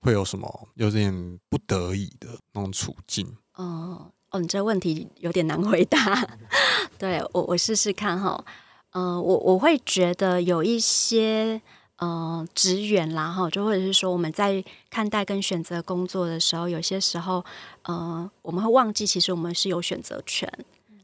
[0.00, 3.36] 会有什么有点不得已的那种处境？
[3.54, 6.28] 哦哦，你这问题有点难回答。
[6.98, 8.44] 对我，我试试看哈。
[8.92, 11.60] 嗯、呃，我我会觉得有一些。
[12.00, 17.44] 呃，职员啦，哈，就或者是说，我们在看待跟选择工作的时候，有些时候，
[17.82, 20.50] 呃，我们会忘记，其实我们是有选择权。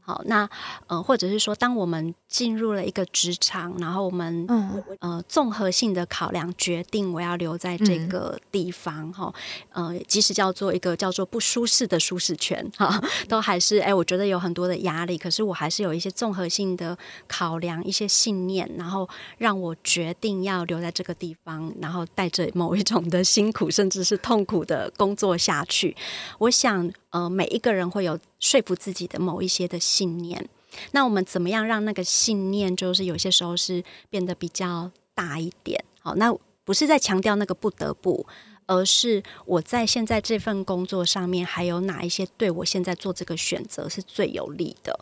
[0.01, 0.49] 好，那
[0.87, 9.33] 呃，或者是说，当我们进入了一个职场，然后我们、嗯、呃综合性的考量，决定我要留在这个地方哈、
[9.73, 25.95] 嗯，呃，即使叫做一个叫做不舒适的舒适圈哈，都还是哎，我觉得有很多的压力，可是我还是有一些综合性的考量，一些信念，然后让我决定要留在这个地方，然后带着某一种的辛苦，甚至是痛苦的工作下去。
[26.39, 26.91] 我想。
[27.11, 30.47] 呃，每一个人会有说服自己的某一些的信念，
[30.91, 35.83] 那我们怎么样让那个信念，就是有些时候是变得比较大一点？
[35.99, 38.25] 好，那不是在强调那个不得不，
[38.65, 44.99] 而是我在现在这份工作上面，还有哪一些对我现在做这个选择是最有利的？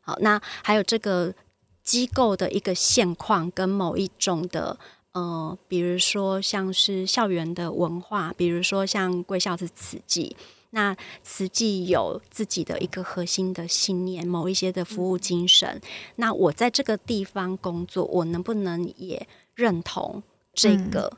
[0.00, 1.34] 好，那还有这个
[1.82, 4.78] 机构的一个现况跟某一种的
[5.12, 10.36] 呃，比如说像是校园的文化，比如说像贵校是此际。
[10.70, 15.80] 那慈济有自己的一个核心的信念，某一些的服务精神。
[16.16, 21.16] 那我在这个地方工作，我能不能也认同这个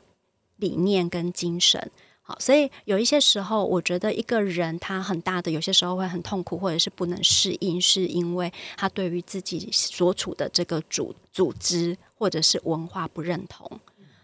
[0.55, 1.81] 理念跟精神？
[1.81, 13.79] 嗯、好，所以有一些时候，我觉得一个人他很大的，有些时候会很痛苦，或者是不能适应，是因为他对于自己所处的这个组组织或者是文化不认同。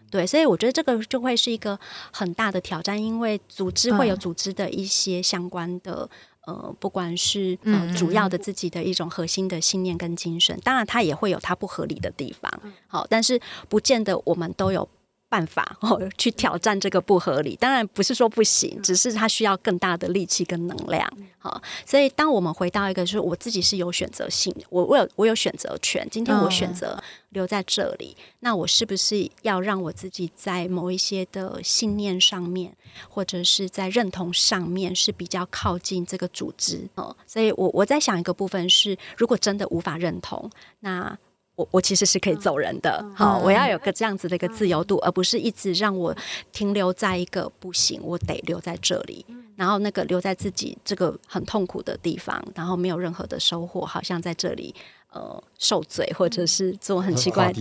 [0.10, 1.80] 对，所以我觉得这个就会是一个
[2.12, 6.10] 很大的挑战，因为组织会有组织的一些相关的、
[6.48, 12.52] 嗯、呃，不管是呃主要的自己的一种核心的信念跟精神，当然它也会有它不合理的地方，
[12.88, 14.88] 好，但是不见得我们都有。
[15.30, 21.12] 办法 哦，去挑战这个不合理，当然不是说不行，只是它需要更大的力气跟能量。
[21.38, 26.08] 好，所以当我们回到一个，就是我自己是有选择性，我我有我有选择权。
[26.10, 32.76] 今天我选择留在这里，那我是不是要让我自己在某一些的信念上面，
[33.10, 36.88] 或者是在认同上面是比较靠近这个组织？
[36.96, 41.18] 哦，所以我我在想一个部分是，如果真的无法认同，那。
[41.58, 46.16] 我我其实是可以走人的，好，我要有个这样子的一个自由度，而不是一直让我
[46.52, 54.76] 停留在一个不行，我得留在这里，然后那个留在自己这个很痛苦的地方，然后没有任何的收获，好像在这里
[55.12, 57.54] 呃受罪，或者是做很奇怪的，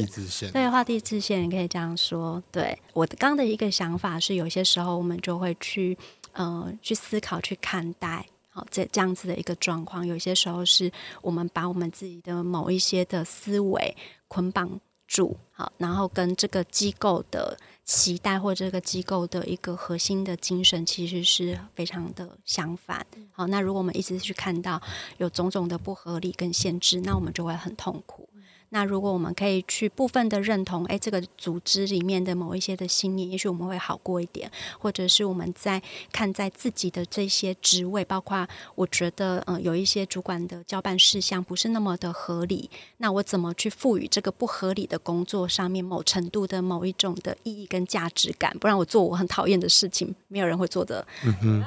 [0.52, 2.42] 对，画地自限，你可以这样说。
[2.52, 5.96] 对，我刚刚的一个想法是，有些时候我们就会去
[6.34, 8.26] 呃去思考，去看待。
[8.56, 10.90] 好，这这样子的一个状况，有些时候是
[11.20, 13.94] 我们把我们自己的某一些的思维
[14.28, 23.06] 捆绑住，好，然后跟这个机构的期待或这个机构的一个核心的精神，其实是非常的相反。
[23.30, 24.80] 好，那如果我们一直去看到
[25.18, 28.26] 有种种的不合理跟限制，那我们就会很痛苦。
[28.70, 35.80] 那如果我们可以去部分的认同，哎，这个组织里面的某一些的信念，也许我们会好过一点，或者是我们在
[36.12, 48.56] 看在自己的这些职位，包括我觉得，嗯、呃，有一些主管的交办事项不是那么的合理，那我怎么去赋予这个不合理的工作上面某程度的某一种的意义跟价值感？
[48.58, 51.06] 不然我做我很讨厌的事情，没有人会做的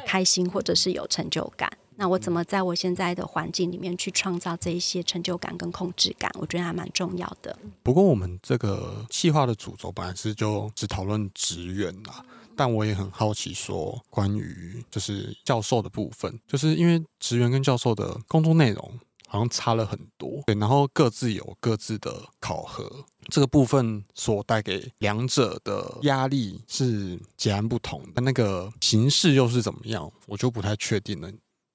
[0.05, 1.71] 开心或者是有成就感。
[1.99, 6.31] 那我怎么在我现在的环境里面去创造这一些成就感跟控制感？
[6.39, 7.53] 我觉得还蛮重要的。
[7.83, 12.23] 不过我们这个企划的主轴本来是就只讨论职员啦，
[12.55, 20.41] 但我也很好奇说，关于就是教授的部分，就是因为职员跟教授的工作内容好像差了很多。
[20.45, 22.89] 对，然后各自有各自的考核，
[23.27, 28.21] 这个部分所带给两者的压力是截然不同的。
[28.21, 31.29] 那个形式又是怎么样，我就不太确定了。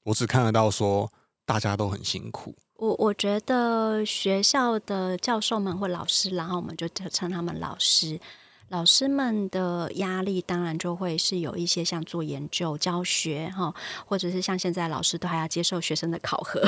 [0.04, 1.10] 我只看得到说
[1.44, 2.54] 大家都很辛苦。
[2.76, 8.20] 我我觉得学校的教授们或老师，然后我们就称他们老师。
[8.68, 13.72] 老师们的压力当然就会是有一些像做研究、教学哈，
[14.06, 16.60] 或者是像现在老师都还要接受学生的考核，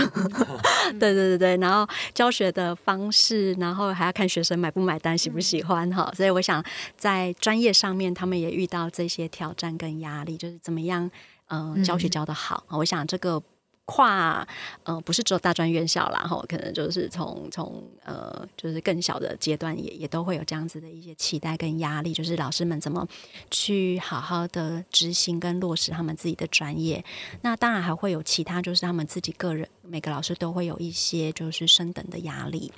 [1.01, 6.63] 对对对对，然后教学的方式，然后还要看学生买不买单、喜不喜欢哈，所以我想
[6.97, 11.11] 在专业上面，他们也遇到这些挑战跟压力，就是怎么样
[11.49, 13.43] 嗯、呃、教学教的好，我想这个。
[13.89, 14.45] 跨
[14.83, 23.07] 呃不是只有大专院校啦，哈，可能就是从从呃就是更小的阶段也也都会有这样子的一些期待跟压力，就是老师们怎么
[23.49, 27.05] 去好好的执行跟落实他们自己的专业。
[27.43, 32.73] 那当然还会有其他，就是他们自己个人每个老师都会有一些就是升等的压力，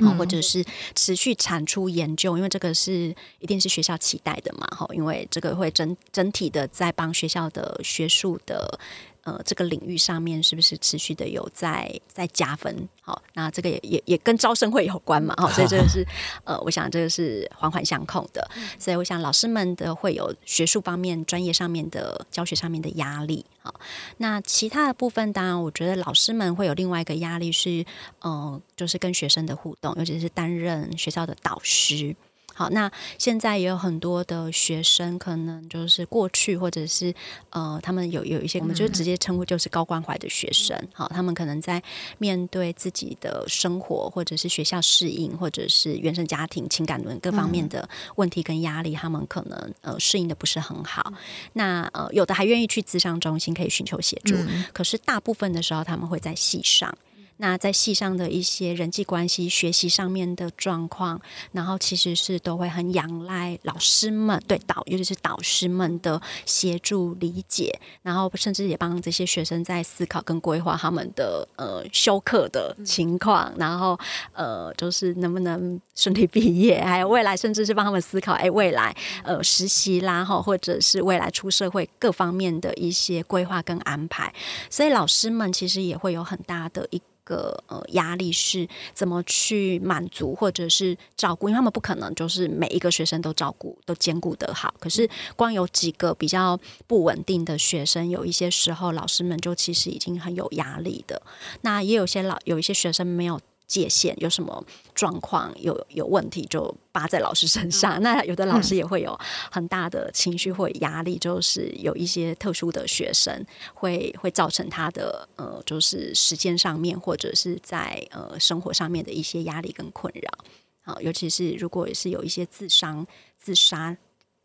[0.00, 8.78] 嗯，或者是持续产出研究，因为这个是一定是学校期待的嘛，哈，因为这个会整整体的在帮学校的学术的。
[9.22, 12.88] 呃，这个领域上面是不是持续的有在在加分？
[13.02, 15.34] 好，那这个也也也跟招生会有关嘛？
[15.36, 16.06] 好， 所以这个是
[16.44, 18.48] 呃，我想这个是环环相扣的。
[18.78, 23.44] 所以我想老师们的会有学术方面、专业上面的教学上面的压力。
[23.62, 23.74] 好，
[24.16, 27.84] 那其他的部分，当然我觉得老师们会有另外一个压力是，
[28.20, 32.16] 呃，就是跟学生的互动，尤其是担任学校的导师。
[32.60, 37.14] 好，那现在也有很多的学生，可能就是过去或者是
[37.48, 40.78] 呃，他们有有一些，我们就直接称呼就是高关怀的学生。
[40.92, 41.82] 好，他们可能在
[42.18, 51.14] 面对自己的生活，或者是学校适应，或者是原生家庭情感轮各方面的问题跟压力，他们可能呃适应的不是很好。
[51.54, 54.36] 那呃，有的还愿意去咨商中心可以寻求协助，
[54.74, 56.94] 可是大部分的时候，他们会在系上。
[57.40, 61.18] 那在戏上的一些人际关系、学习上面的状况，
[61.52, 73.98] 然后其实是都会很仰赖老师们对导，尤其是导师们的协助理解，然后甚至也帮这些学生在思考跟规划他们的呃修课的情况，然后
[74.34, 84.30] 呃就是能不能顺利毕业，还有未来甚至是帮他们思考，哎，未来呃实习啦哈，或者是未来出社会各方面的一些规划跟安排，
[84.68, 87.00] 所以老师们其实也会有很大的一。
[87.30, 91.48] 个呃压力是怎么去满足或者是照顾？
[91.48, 94.74] 因为他们不可能就是每一个学生都照顾都兼顾得好。
[94.80, 96.58] 可是光有几个比较
[96.88, 101.22] 不稳定的学生，有一些时候老师们就其实已经很有压力的。
[101.60, 103.40] 那也有些老有一些学生没有。
[103.70, 104.64] 界限有什么
[104.96, 109.16] 状况有有问题就扒在老师身上， 那有的老师也会有
[109.48, 120.92] 很大的情绪或压力，就是有一些特殊的学生会会造成他的呃，就是时间上面或者是在呃生活上面的一些压力跟困扰。
[120.92, 123.06] 啊，尤其是如果也是有一些自伤
[123.38, 123.96] 自杀。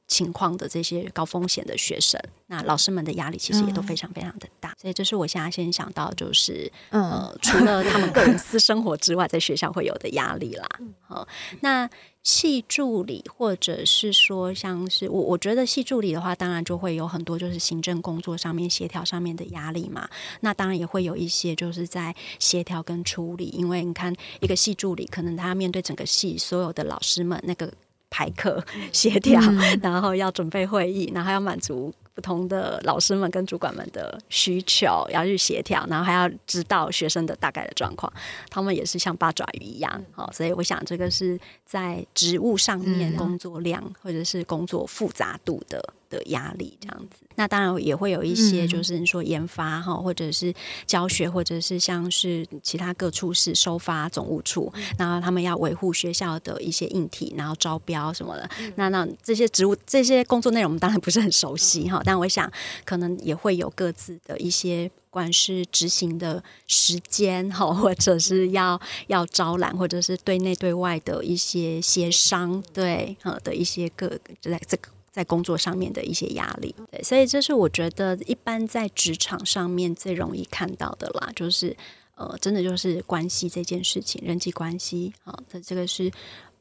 [0.07, 10.67] 情况的这些高风险的学生，那老师们的压力其实也都非常非常的大，嗯、所以这是我现在先想到，就是、嗯、呃，除了他们个人私生活之外，在学校会有的压力啦。
[11.01, 11.89] 好、嗯，那
[12.21, 20.07] 系助理或者是说，像是我，我觉得系助理的话，当然就会有很多就是行政工作上面、协调上面的压力嘛。
[20.41, 27.71] 那当然也会有一些就是在协调跟处理，因为你看一个系助理，可能他面对整个系所有的老师们那个。
[28.09, 38.11] 排课协调，嗯、然后要准备会议，然后要满足不同的老师们跟主管们的需求，要去协调，然后还要知道学生的大概的状况。
[38.49, 45.93] 他们也是像八爪鱼一样，好，所以我想这个是在职务上面工作量或者是工作复杂度的。
[46.15, 50.53] 的压力这样子，那当然也会有一些，就是你说研发哈，或者是
[50.85, 58.49] 教学，或者是像是其他各处室收发总务处，然后他们要维护学校的一些硬体，然后招标什么的。
[58.75, 62.51] 那那这些职务、这些工作内容，我们当然不是很熟悉哈，但我想
[62.85, 74.07] 可能也会有各自的一些，不管是执行的时间哈，或者是要要招揽，或者是对内对外的一些协商，对哈的一些各
[74.39, 74.89] 就在这个。
[75.15, 81.73] 在工作上面的一些压力，对，所以这是我觉得一般在职场上面最容易看到的啦，就是
[82.15, 86.11] 呃，真的就是关系这件事情，人际关系啊，这这个是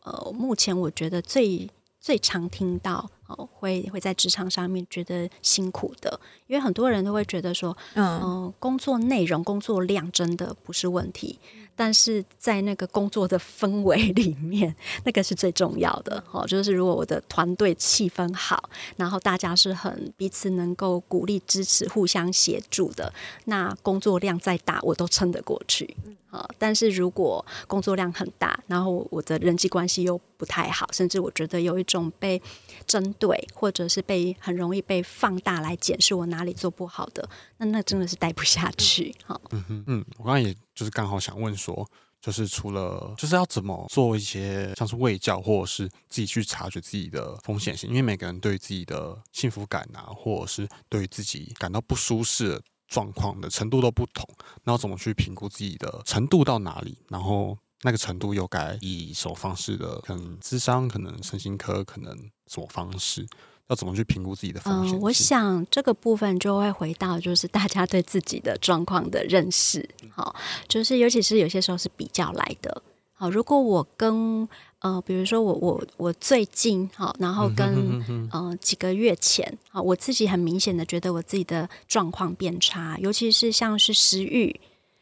[0.04, 11.40] 呃，目前我觉得最最常听到哦，会会在职场上面觉得辛苦的，因为很多人都会觉得说，嗯、呃，工作内容、工作量真的不是问题。
[11.76, 16.22] 但是在那个工作的氛围里面，那个是最重要的。
[16.32, 23.12] 哦，就是如果我的团队气氛好，然后大家是很彼此能够鼓励、支持、互相协助的，
[23.46, 25.96] 那工作量再大，我都撑得过去。
[26.30, 32.42] 啊，但是如果工作量很大，然后我的人际关系又不太好，甚至我觉得有一种被
[32.88, 39.14] 针对，或者是被很容易被放大来检视我哪里做不好的，那那真的是待不下去。
[39.24, 41.88] 好，嗯哼，嗯，我刚刚也就是刚好想问说，
[42.20, 52.60] 就是除了就是要怎么做一些像是卫教，或者是自己去察觉自己的风险性，因为每个人对自己的幸福感啊，或者是对于自己感到不舒适。
[52.86, 54.28] 状况的程度都不同，
[54.62, 56.96] 然后怎么去评估自己的程度到哪里？
[57.08, 59.98] 然后那个程度又该以什么方式的？
[60.02, 62.14] 可能智商，可能身心科，可能
[62.46, 63.26] 什么方式？
[63.68, 64.98] 要怎么去评估自己的风险？
[64.98, 69.88] 嗯，我想这个部分就会回到就是大家对自己的状况的认识。
[70.10, 70.34] 好，
[70.68, 72.82] 就是尤其是有些时候是比较来的。
[73.12, 74.46] 好，如果我跟
[74.80, 84.60] 呃，比如说我我我最近好，然后跟嗯哼哼哼呃几个月前啊，我自己很明显的觉得我自己的状况变差，尤其是像是食欲、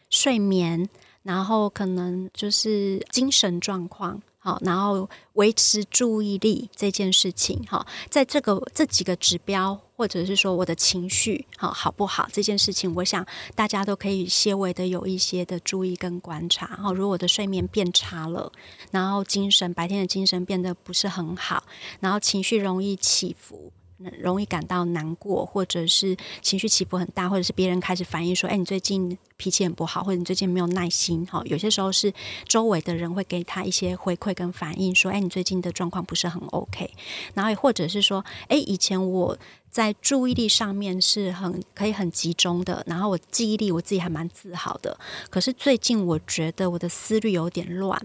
[0.08, 0.88] 睡眠，
[1.22, 4.22] 然后可能就是精神状况。
[4.45, 13.24] 好，然后维持注意力这件事情，哈，在这个这几个指标，或者是说我的情绪，好好不好这件事情，我想
[13.55, 16.66] 大家都可以些微的有一些的注意跟观察。
[16.66, 18.51] 哈，如果我的睡眠变差了，
[18.90, 21.62] 然后精神白天的精神变得不是很好，
[22.01, 23.72] 然后情绪容易起伏。
[24.20, 32.12] 容易感到难过，或者是情绪起伏很大，或者是别人开始反映说：“哎，你最近脾气很不好，或者你最近没有耐心。”哈，有些时候是
[32.46, 36.90] 周围的人会给他一些回馈跟反应，说：“哎，你最近的状况不是很 OK。”
[37.34, 39.36] 然后也或者是说：“哎，以前我
[39.70, 44.98] 在注意力上面是很可以很集中的，然后我记忆力我自己还蛮自豪的。
[45.30, 48.00] 可是最近我觉得我的思虑有点乱，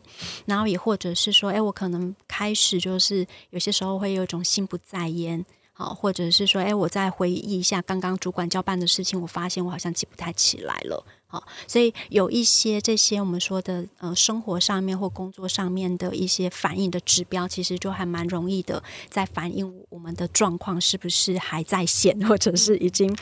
[0.46, 5.46] 然后也或者是说：哎，我可能开始就是有些时候会有一种心不在焉。”
[5.78, 11.06] 好，或者是说，哎，我再回忆一下刚刚主管交办的事情，我发现我好像记不太起来了。
[11.30, 23.14] 好，所以有一些这些我们说的呃生活上面或工作上面的一些反应的指标，其实就还蛮容易的，在反映我们的状况是不是还在线，或者是已经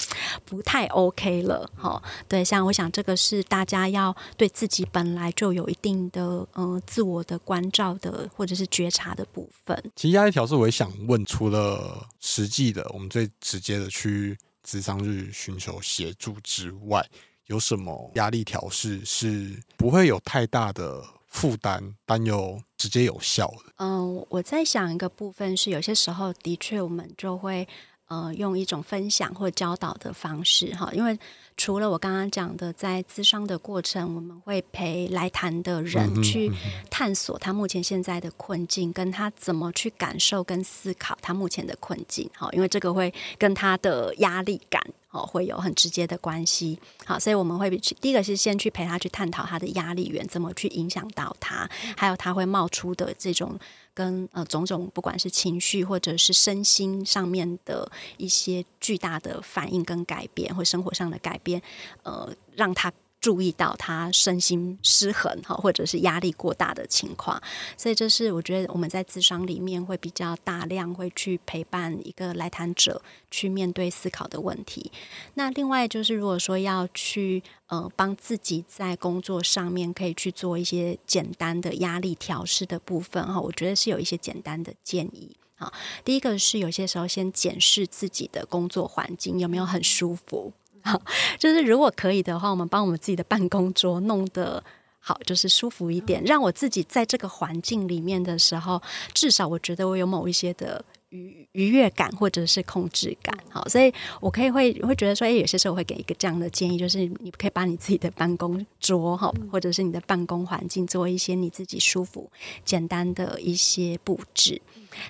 [0.45, 1.67] 不太 OK 了。
[1.75, 9.91] 好，对，像我想这个是大家要对自己本来就有一定的呃自我的关照的或者是觉察的部分。
[9.95, 17.03] 其实压力调适我也想问，除了实际的我们最直接的去咨商日寻求协助之外。
[17.47, 23.73] 有什么压力调试是不会有太大的负担，但又直接有效的？
[23.77, 27.67] 嗯，我在想一个部分是，有些时候的确我们就会
[28.07, 31.17] 呃用一种分享或教导的方式哈，因为
[31.57, 36.51] 除了我刚刚讲的，在咨商的过程，我们会陪来谈的人去
[36.89, 42.29] 探索他目前现在的困境，跟他怎么去感受跟思考他目前的困境。
[42.33, 44.81] 哈，因为这个会跟他的压力感。
[45.15, 46.77] 哦，会有很直接的关系。
[47.05, 53.57] 好，所以我们会去第一个是先去陪他去探讨他的压力源怎么去影响到他，还有他会冒出的这种
[53.93, 61.61] 跟呃种种不管是情绪或者是身心上面的一些巨大的反应跟改变，或生活上的改变，
[62.03, 62.91] 呃，让他。
[63.25, 67.41] 注意到他身心失衡哈，或者是压力过大的情况，
[67.75, 73.01] 所以这是我觉得我们在咨商里面会比较大量会去陪伴一个来谈者
[73.31, 74.91] 去面对思考的问题。
[75.33, 85.35] 那另外就是如果说要去呃帮自己在工作上面可以去做一些简单的压力调试的部分哈，我觉得是有一些简单的建议。
[85.55, 85.73] 好，
[86.03, 90.53] 第一个是有些时候先检视自己的工作环境有没有很舒服。
[90.85, 91.01] 好，
[91.39, 94.63] 就是如果可以的话，我们帮我们自己的办公桌弄得
[94.99, 98.79] 好，就是舒服一点，让我自己在这个环境里面的时候，
[99.11, 103.35] 至少我觉得我有某一些的愉愉悦感或者是控制感。
[103.49, 112.31] 好，所以我可以会会觉得说，哎，有些时候我会给一个这样的建议，就是你可以把你自己的办公桌哈，或者是你的办公环境做一些你自己舒服、
[112.63, 114.61] 简单的一些布置。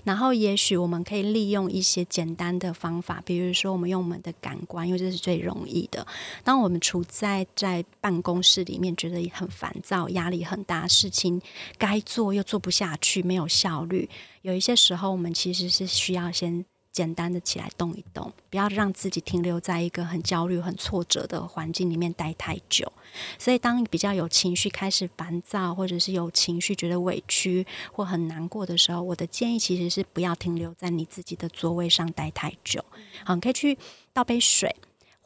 [0.03, 6.05] 然后，也许我们可以利用一些简单的方法，比如说，我们用我们的感官，因为这是最容易的。
[6.43, 11.41] 当我们处在在办公室里面，觉得很烦躁、压力很大，事情
[11.77, 14.09] 该做又做不下去，没有效率，
[14.41, 16.65] 有一些时候，我们其实是需要先
[16.95, 22.89] 简单的起来动一动，不要让自己停留在一个很焦虑、很挫折的环境里面待太久。
[23.37, 32.81] 所以，当比较有情绪、开始烦躁，或者是有情绪觉得委屈或很难过的时候，我的建议其实是不要停留在你自己的座位上待太久。
[33.25, 33.77] 好，你可以去
[34.13, 34.73] 倒杯水。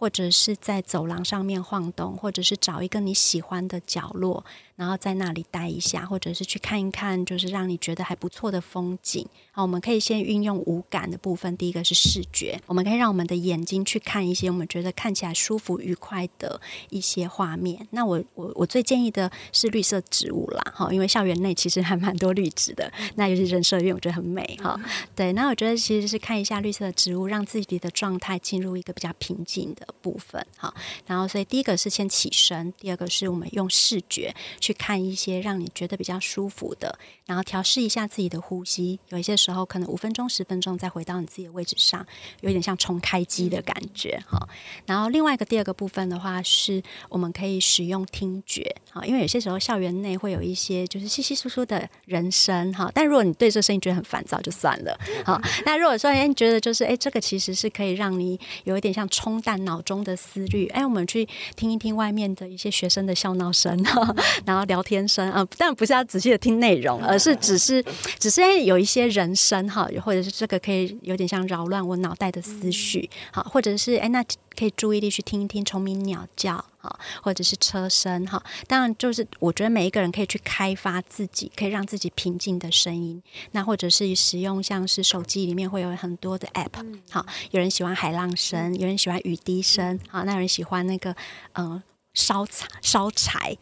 [0.02, 4.46] 或者是在走廊上面晃动，或者是找一个你喜欢的角落，
[4.80, 9.28] 然后在那里待一下，或者是去看一看，就是让你觉得还不错的风景。
[9.52, 11.58] 好，我们可以先运用五感的部分。
[11.58, 17.86] 第一个是视觉，我们可以让我们的眼睛去看一些我们觉得看起来舒服、愉快的一些画面。
[17.92, 22.90] 那我我我最建议的是绿色植物啦，哈，因为校园内其实还蛮多绿植的。
[23.16, 24.80] 那尤其人社院，我觉得很美哈。
[25.14, 30.42] 对，那我觉得其实是看一下绿色的植物，让自己的状态进入一个比较平静的部分。
[30.56, 30.74] 好，
[31.06, 34.34] 然后所以第一个是先起身，第二个是我们用视觉
[34.70, 36.96] 去看一些让你觉得比较舒服的，
[37.26, 39.00] 然后调试一下自己的呼吸。
[39.10, 42.06] 有一些时候可能五分钟、十分钟再回到你自己的位置上，
[42.42, 44.22] 有点像重开机的感觉。
[44.28, 44.48] 哈，
[44.86, 48.76] 然后另外一个第二个部分的话，是我们可以使用听觉。
[48.92, 52.72] 哈，因为有些时候校园内会有一些就是稀稀疏疏的人声。
[52.72, 54.96] 哈，但如果你对这声音觉得很烦躁，就算了。
[55.26, 60.68] 好，那如果说哎，你觉得就是哎，这个其实是可以让你有一点像冲淡脑中的思虑。
[60.68, 63.76] 哎，我们去听一听外面的一些学生的笑闹声，
[64.46, 67.84] 然后聊天声啊，但不是要仔细的听内容，而是只是
[68.18, 73.10] 只是哎，有一些人声哈，或者是这个可以有点像扰乱我脑袋的思绪。
[73.32, 74.24] 好，或者是哎，那
[74.58, 76.64] 可以注意力去听一听虫鸣鸟叫。
[76.82, 91.14] 好，或者是车声哈，当然就是我觉得每一个人可以去开发自己可以让自己平静的声音，那或者是使用像是手机里面会有很多的 app，好，有人喜欢海浪声，有人喜欢雨滴声，好，那有人喜欢那个
[91.56, 91.84] 嗯
[92.20, 93.56] 烧柴烧柴，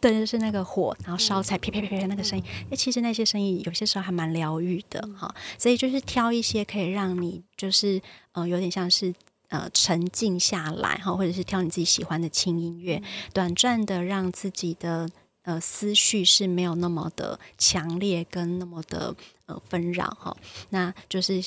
[0.00, 8.00] 对，就是那个火，然后烧柴啪啪啪啪那个声音，哎，其实那些声音有些时候还蛮疗愈的哈，所以就是挑一些可以让你就是
[8.32, 9.14] 呃有点像是。
[9.50, 13.00] 呃，沉静下来哈，或者是挑你自己喜欢的轻音乐，
[13.32, 15.08] 短暂的让自己的
[15.42, 19.14] 呃思绪是没有那么的强烈跟那么的
[19.46, 20.36] 呃纷扰哈。
[20.70, 21.40] 那就是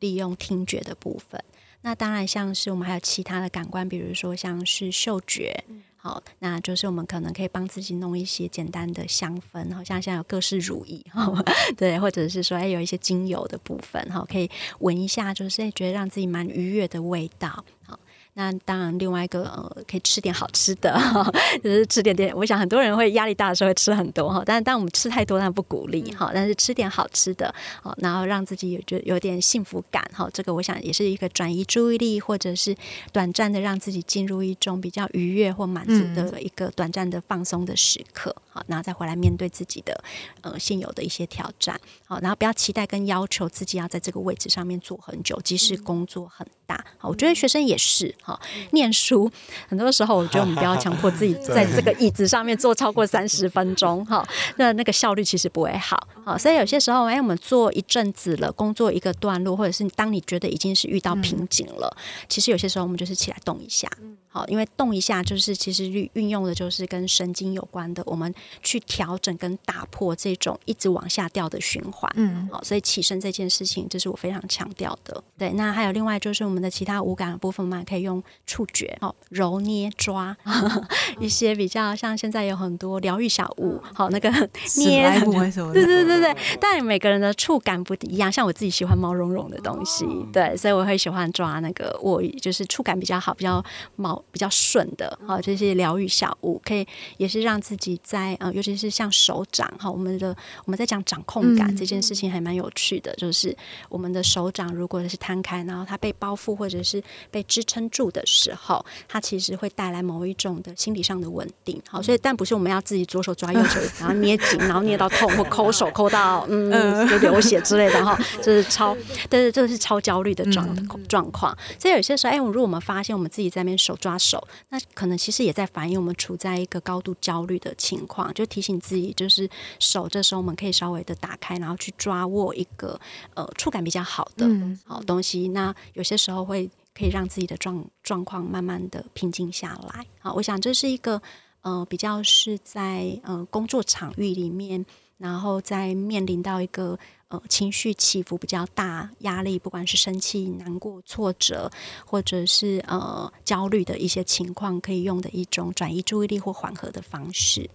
[0.00, 1.40] 利用听觉的部分。
[1.82, 5.62] 那当然，像是我们还有其他的感官，比如说像是嗅觉。
[5.96, 11.00] 好，那就是我们可能可以帮自己弄一些简单的香氛，好像现在有各式乳液，
[11.78, 17.98] 对，或者是说，哎，有一些精油的部分，哈，可以闻一下，就是觉得让自己蛮愉悦的味道，好。
[18.34, 20.98] 那当然，另外一个呃，可以吃点好吃的，
[21.62, 22.34] 就是吃点点。
[22.34, 26.30] 我想很多人会压力大的时候会吃很多哈，但是当我们吃太多，那不鼓励哈。
[26.32, 30.30] 但是吃点好吃的，好，然后让自己有就有点幸福感哈。
[30.32, 32.74] 这个我想也是一个转移注意力，或者是
[33.12, 38.34] 短暂的让自己进入一种比较愉悦或满足的一个短暂的放松的时刻。
[38.48, 40.02] 好，然后再回来面对自己的
[40.40, 41.78] 呃现有的一些挑战。
[42.06, 46.82] 好，然后不要期待跟要求自己要在这个位置上面坐很久，即使工作很大。
[46.96, 48.14] 好，我觉得学生也是。
[48.22, 49.30] 好，念书
[49.68, 61.96] 很多时候，我觉得我们不要强迫自己在这个椅子上面坐超过三十分钟，哈，那那个效率其实不会好，好，所以有些时候，哎，我们坐一阵子了，工作一个段落，或者是当你觉得已经是遇到瓶颈了，
[62.28, 63.88] 其实有些时候我们就是起来动一下。
[64.32, 72.10] 好，因为动一下就是其实运运用的就是跟神经有关的，我们去调整跟打破这种一直往下掉的循环。
[72.16, 75.22] 嗯，好，所以起身这件事情，这是我非常强调的。
[75.36, 80.34] 对，那还有另外就是我们的其他五感的部分，嘛可以用触觉，好，揉捏抓
[81.20, 84.30] 一些比较像现在有很多疗愈小物，好，那个
[84.78, 85.42] 捏什么？
[85.74, 93.62] 对对对对，但每个人的触感不一样，像我自己喜欢毛茸茸的东西，对，所以我会喜欢抓那个握，就是触感比较好，比较
[93.96, 94.21] 毛。
[94.30, 103.54] 比较顺的哈，这些疗愈小物可以也是让自己在呃，尤其是像手掌哈，我们的我们在讲掌控感这件事情还蛮有趣的，就是
[103.88, 111.80] 我们的手掌如果是摊开，然后它被包覆或者是被支撑住的时候，它其实会带来某一种的心理上的稳定。
[111.88, 118.96] 好，所以但不是我们要自己左手抓右手， 然后捏紧，然后捏到痛或抠手抠到 嗯就流血之类的哈， 这是超，
[119.28, 121.56] 但是这个是超焦虑的状状况。
[121.78, 124.11] 所以有些时候，哎，如果我们发现我们自己在那边手抓。
[124.18, 129.48] 手，那可能其实也在反映我们处在一个高度焦虑的情况，就提醒自己，就是
[129.78, 132.98] 手这时候我们可以稍微的打开，然后去抓握一个
[133.34, 134.46] 呃触感比较好的
[134.84, 135.48] 好东西。
[135.48, 140.06] 嗯、那有些时候会可以让自己的状状况慢慢的平静下来。
[140.18, 141.20] 好，我想这是一个
[141.62, 144.84] 呃比较是在呃工作场域里面，
[145.18, 146.98] 然后在面临到一个。
[147.32, 151.70] 呃，情绪起伏比较大，压力不管是生气、难过、挫折，
[152.04, 157.70] 或者是呃焦虑的一些情况，可以用的一种转移注意力或缓和的方式。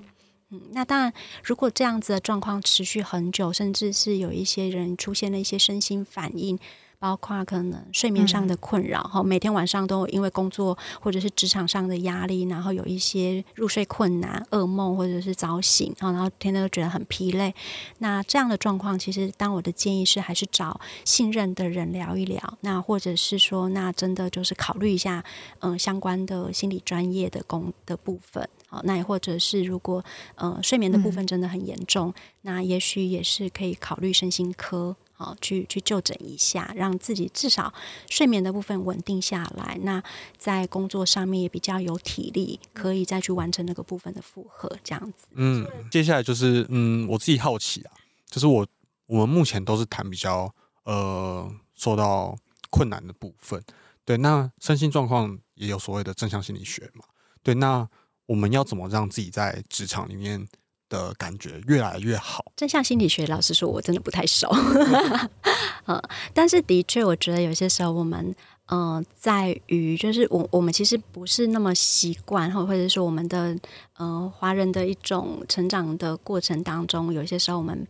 [0.51, 1.11] 嗯，那当然，
[1.43, 6.59] 如果这样子的状况持续很久，甚至是有一些人出现了一些身心反应
[6.99, 17.53] 包括可能睡眠上的困扰，哈、嗯，每天晚上都因为工作或者是职场上的压力，然后有一些入睡困难、噩梦或者是早醒，然后天天都觉得很疲累。
[17.99, 25.23] 那这样的状况，其实当我的建议是还是找信任的人聊一聊，那或者是说，那真的就是考虑一下，
[25.59, 28.47] 嗯、呃，相关的心理专业的工的部分。
[28.69, 30.03] 好，那也或者是如果
[30.35, 37.74] 呃睡眠的部分真的很严重，嗯、那也许也是可以考虑身心科，好去去就诊一下，让自己至少
[38.09, 39.78] 睡眠的部分稳定下来。
[39.82, 40.01] 那
[40.38, 45.28] 在工作上面也比较有体力，可以再去完成那个部分的负荷，这样子。
[45.32, 47.91] 嗯，接下来就是嗯，我自己好奇啊，
[48.30, 48.65] 就是我
[49.07, 50.53] 我们目前都是谈比较
[50.84, 52.38] 呃受到
[52.70, 53.61] 困难的部分，
[54.05, 57.03] 对，那身心状况也有所谓的正向心理学嘛，
[57.43, 57.88] 对，那。
[58.28, 60.45] 我们要怎么让自己在职场里面
[60.89, 62.51] 的感觉越来越好？
[62.55, 64.49] 正向心理学，老实说，我真的不太熟。
[65.88, 66.01] 嗯，
[66.33, 68.35] 但是的确，我觉得有些时候我们，
[68.67, 73.55] 嗯、在于就是我我们其实不是那么习惯，或或者说我们的，
[73.97, 77.88] 呃，华人的一种成长的过程当中，有些时候我们。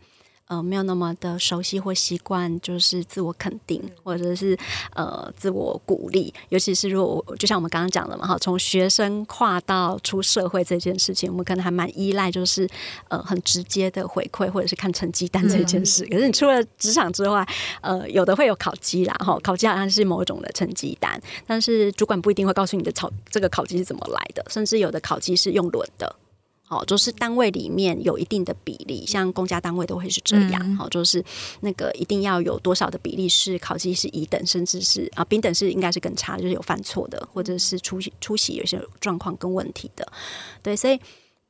[0.48, 4.58] 呃，没有那么的熟悉或习惯，就是自我肯定，或者是
[4.94, 6.32] 呃自我鼓励。
[6.48, 12.66] 尤其是如果我就像我们刚刚讲的嘛，哈，从学生跨到出社会这件事情，我们可能还蛮依赖，就是
[13.08, 16.04] 呃很直接的回馈，或者是看成绩单这件事。
[16.06, 17.46] 嗯、可是你出了职场之外，
[17.82, 26.16] 呃，有的会有考绩啦，哈，考绩好像是某种的成绩单，但是主管不一定会告诉你的考这个考绩是怎么来的，甚至有的考绩是用轮的。
[26.68, 30.76] 好，就是单位里面有一定的比例，像公家单位都会是这样。
[30.76, 31.24] 好、嗯，就是
[31.60, 40.06] 那个一定要有多少的比例是考绩是乙等，甚至是啊丙等是应该是更差，就是有犯错的，或者是出席出席有些状况跟问题的。
[40.62, 41.00] 对，所以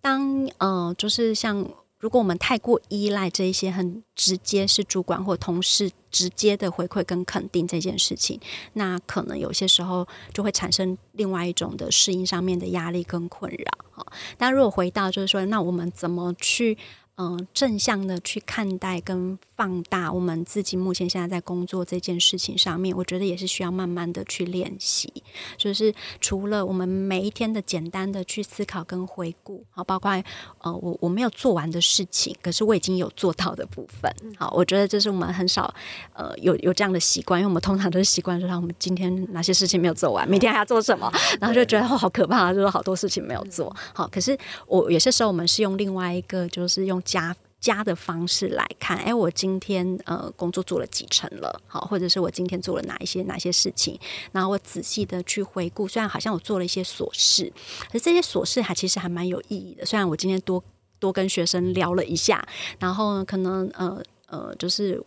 [0.00, 1.68] 当呃，就是像。
[1.98, 8.40] 如果我们太过依赖这一些很直接是主管或同事直接的回馈跟肯定这件事情，
[8.74, 14.02] 那可能有些时候就会产生另外一种的适应上面的压力跟困扰。
[14.02, 16.78] 啊，但如果回到就是说，那我们怎么去？
[17.20, 25.12] 嗯，正向的去看待跟放大我们自己目前现在在工作这件事情上面，我觉得也是需要慢慢的去练习。
[25.56, 30.12] 就是除了我们每一天的简单的去思考跟回顾，好，包括
[30.60, 34.08] 呃我我没有做完的事情，可是我已经有做到的部分。
[34.36, 35.74] 好，我觉得这是我们很少
[36.12, 44.06] 呃有有这样的习惯，因为我们通常都是习惯说，我们今天哪些事情没有做完，明天还要做什么，然后就觉得哦好可怕，就是好多事情没有做好。
[44.06, 44.38] 可是
[44.68, 47.02] 我有些时候我们是用另外一个，就是用。
[47.08, 53.98] 加加的方式来看，哎，我今天呃工作做了几成了，好，或者是我今天做了哪一些哪些事情，
[54.30, 57.50] 然后我仔细的去回顾，虽然好像我做了一些琐事，
[57.90, 59.86] 可是这些琐事还其实还蛮有意义的。
[59.86, 60.62] 虽然我今天多
[61.00, 62.46] 多跟学生聊了一下，
[62.78, 65.02] 然后呢，可能呃呃就是。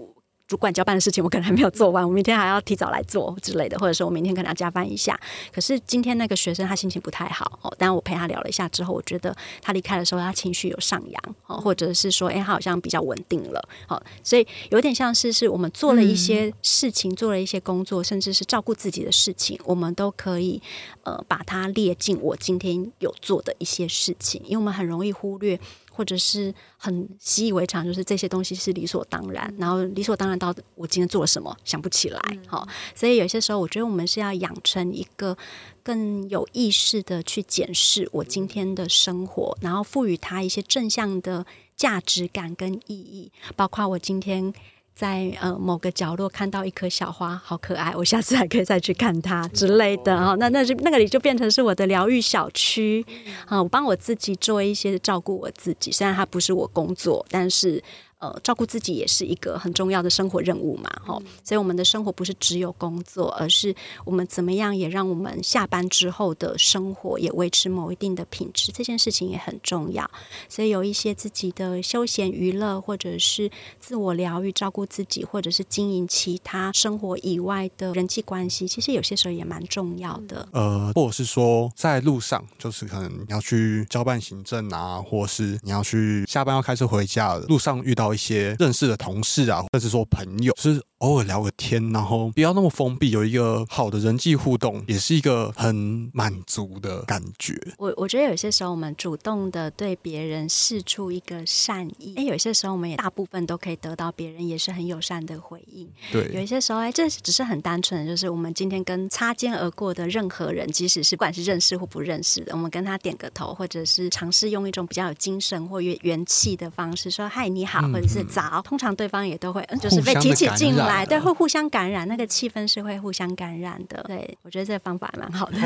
[0.52, 5.18] 主管交办的事情我可能还没有做完，我明天还要提早来做之类的，或者说我明天可能要加班一下。
[5.50, 20.62] 可是今天那个学生他心情不太好哦，但我陪他聊了一下之后，我觉得他离开的时候他情绪有上扬哦，或者是说哎他好像比较稳定了，好，所以有点像是是我们做了一些事情，做了一些工作，甚至是照顾自己的事情，我们都可以
[21.04, 25.58] 呃把它列进我今天有做的一些事情，因为我们很容易忽略。
[25.92, 35.38] 或者是很习以为常，就是这些东西是理所当然，然后理所当然到我今天做了什么想不起来，好，所以有些时候我觉得我们是要养成一个
[35.84, 44.54] 更有意识的去检视我今天的生活，然后赋予它一些正向的价值感跟意义，包括我今天。
[45.02, 50.36] 在呃某个角落看到一颗小花，好可爱，我下次还可以再去看它之类的哈。
[50.36, 53.04] 那那就那个里就变成是我的疗愈小区
[53.48, 57.84] 啊，我帮我自己做一些照顾我自己，虽然它不是我工作，但是。
[58.22, 63.74] 呃，照顾自己也是一个很重要的生活任务嘛，哈、嗯，所以我们的生活不是只有工作，而是
[64.06, 70.08] 我们怎么样也让我们下班之后的生活也维持某一定的品质，这件事情也很重要。
[70.48, 73.50] 所以有一些自己的休闲娱乐，或者是
[73.80, 80.48] 自我疗愈、照顾自己，或者是经营其他生活以外的人际关系，其实有些时候也蛮重要的。
[80.52, 88.11] 呃，或者是说在路上，就是可能你要去交办行政啊，或是你要去下班要开车回家的路上遇到。
[88.14, 97.60] 一些认识的同事啊，或者是说朋友，是偶尔聊个天，然后不要那么封闭，有一个好的人际互动，也是一个很满足的感觉。
[97.78, 105.90] 我我觉得有些时候我们主动的对别人示出一个善意，哎，有些时候我们也大部分都可以得到别人也是很友善的回应。
[106.12, 120.91] 对，有一些时候，哎，这只是很单纯的，就是我们今天跟擦肩而过的任何人，即使是不管是认识或不认识的，我们跟他点个头，或者是尝试用一种比较有精神或元元气的方式说“嗨，你好”，或者是早，通常对方也都会，嗯，就是被提起劲来。
[120.92, 124.04] 来，对，会互相感染，那个气氛是会互相感染的。
[124.04, 125.58] 对，我觉得这个方法还蛮好的。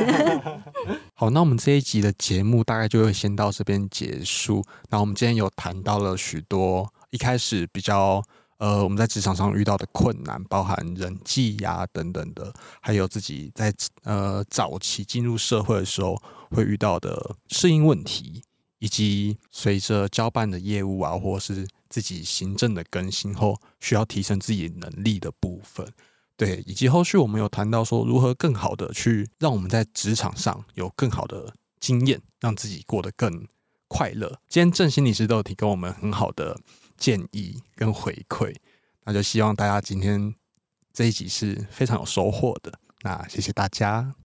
[1.15, 4.63] 好，那我们这一集的节目大概就会先到这边结束。
[4.89, 8.23] 那我们今天有谈到了许多一开始比较
[8.57, 13.73] 呃我们在职场上遇到的困难，包含人际呀、啊、等等的，还有自己在
[14.03, 16.21] 呃早期进入社会的时候
[16.51, 18.43] 会遇到的适应问题。
[18.79, 25.87] 以及随着交办的业务啊，或是自己行政的更新后，需要提升自己能力的部分，
[26.35, 33.47] 对，以及后续我们有谈到说，如何更好的去让我们在职场上有更好的经验，让自己过得更
[33.87, 34.39] 快乐。
[34.49, 36.59] 今天郑心理师都有提供我们很好的
[36.97, 38.55] 建议跟回馈，
[39.03, 40.33] 那就希望大家今天
[40.91, 42.79] 这一集是非常有收获的。
[43.01, 44.15] 那谢谢大家。